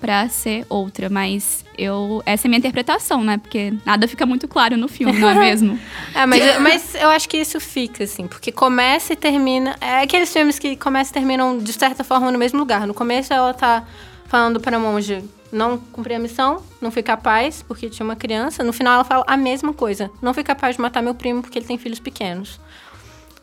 para 0.00 0.28
ser 0.28 0.66
outra. 0.68 1.08
Mas 1.08 1.64
eu. 1.76 2.22
Essa 2.26 2.46
é 2.46 2.48
a 2.48 2.50
minha 2.50 2.58
interpretação, 2.58 3.24
né? 3.24 3.38
Porque 3.38 3.72
nada 3.84 4.06
fica 4.06 4.26
muito 4.26 4.46
claro 4.46 4.76
no 4.76 4.88
filme, 4.88 5.18
não 5.18 5.30
é 5.30 5.34
mesmo? 5.40 5.78
é, 6.14 6.26
mas, 6.26 6.60
mas 6.60 6.94
eu 6.94 7.08
acho 7.08 7.28
que 7.28 7.38
isso 7.38 7.58
fica, 7.60 8.04
assim, 8.04 8.26
porque 8.26 8.52
começa 8.52 9.14
e 9.14 9.16
termina. 9.16 9.74
É 9.80 10.02
aqueles 10.02 10.32
filmes 10.32 10.58
que 10.58 10.76
começam 10.76 11.10
e 11.10 11.14
terminam, 11.14 11.58
de 11.58 11.72
certa 11.72 12.04
forma, 12.04 12.30
no 12.30 12.38
mesmo 12.38 12.58
lugar. 12.58 12.86
No 12.86 12.94
começo 12.94 13.32
ela 13.32 13.54
tá 13.54 13.84
falando 14.26 14.60
pra 14.60 14.78
monja 14.78 15.22
não 15.50 15.78
cumprir 15.78 16.14
a 16.14 16.18
missão, 16.18 16.62
não 16.80 16.90
fui 16.90 17.02
capaz 17.02 17.62
porque 17.62 17.88
tinha 17.88 18.04
uma 18.04 18.16
criança. 18.16 18.62
No 18.62 18.72
final 18.72 18.94
ela 18.94 19.04
fala 19.04 19.24
a 19.26 19.36
mesma 19.36 19.72
coisa. 19.72 20.10
Não 20.20 20.34
fui 20.34 20.44
capaz 20.44 20.76
de 20.76 20.82
matar 20.82 21.02
meu 21.02 21.14
primo 21.14 21.42
porque 21.42 21.58
ele 21.58 21.66
tem 21.66 21.78
filhos 21.78 21.98
pequenos. 21.98 22.60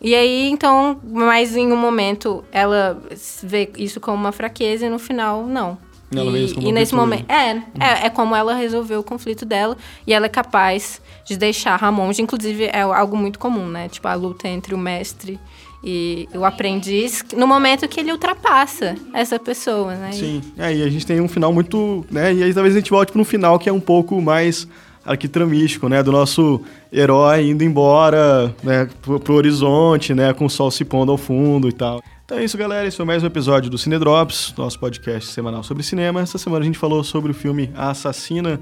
E 0.01 0.13
aí, 0.13 0.49
então, 0.49 0.99
mas 1.03 1.55
em 1.55 1.71
um 1.71 1.77
momento 1.77 2.43
ela 2.51 3.01
vê 3.41 3.71
isso 3.77 3.99
como 3.99 4.17
uma 4.17 4.31
fraqueza 4.31 4.85
e 4.85 4.89
no 4.89 4.99
final, 4.99 5.45
não. 5.45 5.77
Ela 6.13 6.37
e, 6.37 6.53
e 6.53 6.71
nesse 6.71 6.93
momento. 6.93 7.25
É, 7.29 7.51
é, 7.79 8.05
é 8.05 8.09
como 8.09 8.35
ela 8.35 8.53
resolveu 8.53 8.99
o 8.99 9.03
conflito 9.03 9.45
dela 9.45 9.75
e 10.05 10.13
ela 10.13 10.27
é 10.27 10.29
capaz 10.29 11.01
de 11.25 11.35
deixar 11.35 11.75
Ramon. 11.75 12.11
Inclusive, 12.19 12.65
é 12.65 12.81
algo 12.81 13.17
muito 13.17 13.39
comum, 13.39 13.67
né? 13.67 13.89
Tipo, 13.89 14.07
a 14.07 14.13
luta 14.13 14.47
entre 14.47 14.75
o 14.75 14.77
mestre 14.77 15.39
e 15.85 16.27
o 16.33 16.43
aprendiz, 16.43 17.23
no 17.37 17.45
momento 17.45 17.87
que 17.87 17.99
ele 17.99 18.11
ultrapassa 18.11 18.95
essa 19.13 19.37
pessoa, 19.37 19.93
né? 19.93 20.11
Sim, 20.11 20.41
é, 20.57 20.75
e 20.75 20.81
a 20.81 20.89
gente 20.89 21.05
tem 21.05 21.21
um 21.21 21.27
final 21.27 21.53
muito, 21.53 22.03
né? 22.09 22.33
E 22.33 22.43
aí 22.43 22.51
talvez 22.51 22.75
a 22.75 22.79
gente 22.79 22.89
volte 22.89 23.11
para 23.11 23.21
um 23.21 23.25
final 23.25 23.59
que 23.59 23.69
é 23.69 23.71
um 23.71 23.79
pouco 23.79 24.19
mais 24.19 24.67
arquitramístico, 25.05 25.87
né? 25.87 26.01
Do 26.01 26.11
nosso 26.11 26.59
herói 26.91 27.49
indo 27.49 27.63
embora, 27.63 28.53
né? 28.63 28.89
Pro, 28.99 29.19
pro 29.19 29.35
horizonte, 29.35 30.15
né? 30.15 30.33
Com 30.33 30.45
o 30.45 30.49
sol 30.49 30.71
se 30.71 30.83
pondo 30.83 31.11
ao 31.11 31.17
fundo 31.19 31.69
e 31.69 31.71
tal. 31.71 32.01
Então 32.25 32.39
é 32.39 32.43
isso, 32.43 32.57
galera. 32.57 32.87
Esse 32.87 32.97
foi 32.97 33.05
mais 33.05 33.21
um 33.21 33.27
episódio 33.27 33.69
do 33.69 33.77
Cine 33.77 33.99
Drops, 33.99 34.55
nosso 34.57 34.79
podcast 34.79 35.31
semanal 35.31 35.61
sobre 35.61 35.83
cinema. 35.83 36.21
Essa 36.21 36.39
semana 36.39 36.63
a 36.63 36.65
gente 36.65 36.79
falou 36.79 37.03
sobre 37.03 37.29
o 37.29 37.35
filme 37.35 37.69
A 37.75 37.91
Assassina, 37.91 38.59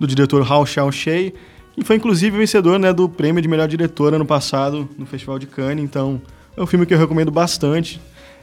do 0.00 0.08
diretor 0.08 0.44
Hao 0.50 0.66
Xiaoshei, 0.66 1.32
que 1.72 1.84
foi 1.84 1.94
inclusive 1.94 2.36
vencedor 2.36 2.80
né, 2.80 2.92
do 2.92 3.08
prêmio 3.08 3.40
de 3.40 3.46
melhor 3.46 3.68
diretor 3.68 4.12
ano 4.12 4.26
passado 4.26 4.88
no 4.98 5.06
Festival 5.06 5.38
de 5.38 5.46
Cannes. 5.46 5.84
Então 5.84 6.20
é 6.56 6.62
um 6.62 6.66
filme 6.66 6.86
que 6.86 6.94
eu 6.94 6.98
recomendo 6.98 7.30
bastante. 7.30 8.00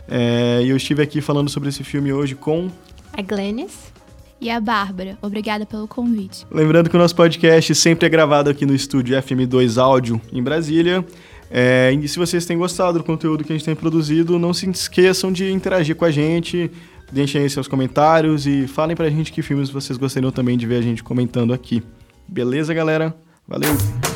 É, 0.08 0.62
e 0.64 0.70
eu 0.70 0.78
estive 0.78 1.02
aqui 1.02 1.22
falando 1.22 1.50
sobre 1.50 1.70
esse 1.70 1.84
filme 1.84 2.12
hoje 2.12 2.36
com. 2.36 2.70
A 3.14 3.22
Glennis. 3.22 3.92
E 4.40 4.50
a 4.50 4.60
Bárbara. 4.60 5.18
Obrigada 5.22 5.66
pelo 5.66 5.88
convite. 5.88 6.48
Lembrando 6.50 6.90
que 6.90 6.96
o 6.96 7.00
nosso 7.00 7.16
podcast 7.16 7.76
sempre 7.76 8.08
é 8.08 8.10
gravado 8.10 8.50
aqui 8.50 8.66
no 8.66 8.74
estúdio 8.74 9.16
FM2 9.16 9.80
Áudio, 9.80 10.20
em 10.34 10.42
Brasília. 10.42 11.06
É, 11.50 11.92
e 11.94 12.08
se 12.08 12.18
vocês 12.18 12.46
têm 12.46 12.58
gostado 12.58 12.98
do 12.98 13.04
conteúdo 13.04 13.44
que 13.44 13.52
a 13.52 13.56
gente 13.56 13.66
tem 13.66 13.76
produzido, 13.76 14.40
não 14.40 14.54
se 14.54 14.68
esqueçam 14.70 15.32
de 15.32 15.52
interagir 15.52 15.96
com 15.96 16.06
a 16.06 16.12
gente. 16.12 16.72
Deixem 17.12 17.42
aí 17.42 17.50
seus 17.50 17.68
comentários 17.68 18.48
e 18.48 18.68
falem 18.68 18.96
pra 18.96 19.10
gente 19.10 19.32
que 19.32 19.42
filmes 19.42 19.70
vocês 19.70 19.98
gostariam 19.98 20.32
também 20.32 20.58
de 20.58 20.66
ver 20.66 20.78
a 20.78 20.82
gente 20.82 21.04
comentando 21.04 21.54
aqui. 21.54 21.84
Beleza, 22.28 22.74
galera? 22.74 23.14
Valeu! 23.48 24.11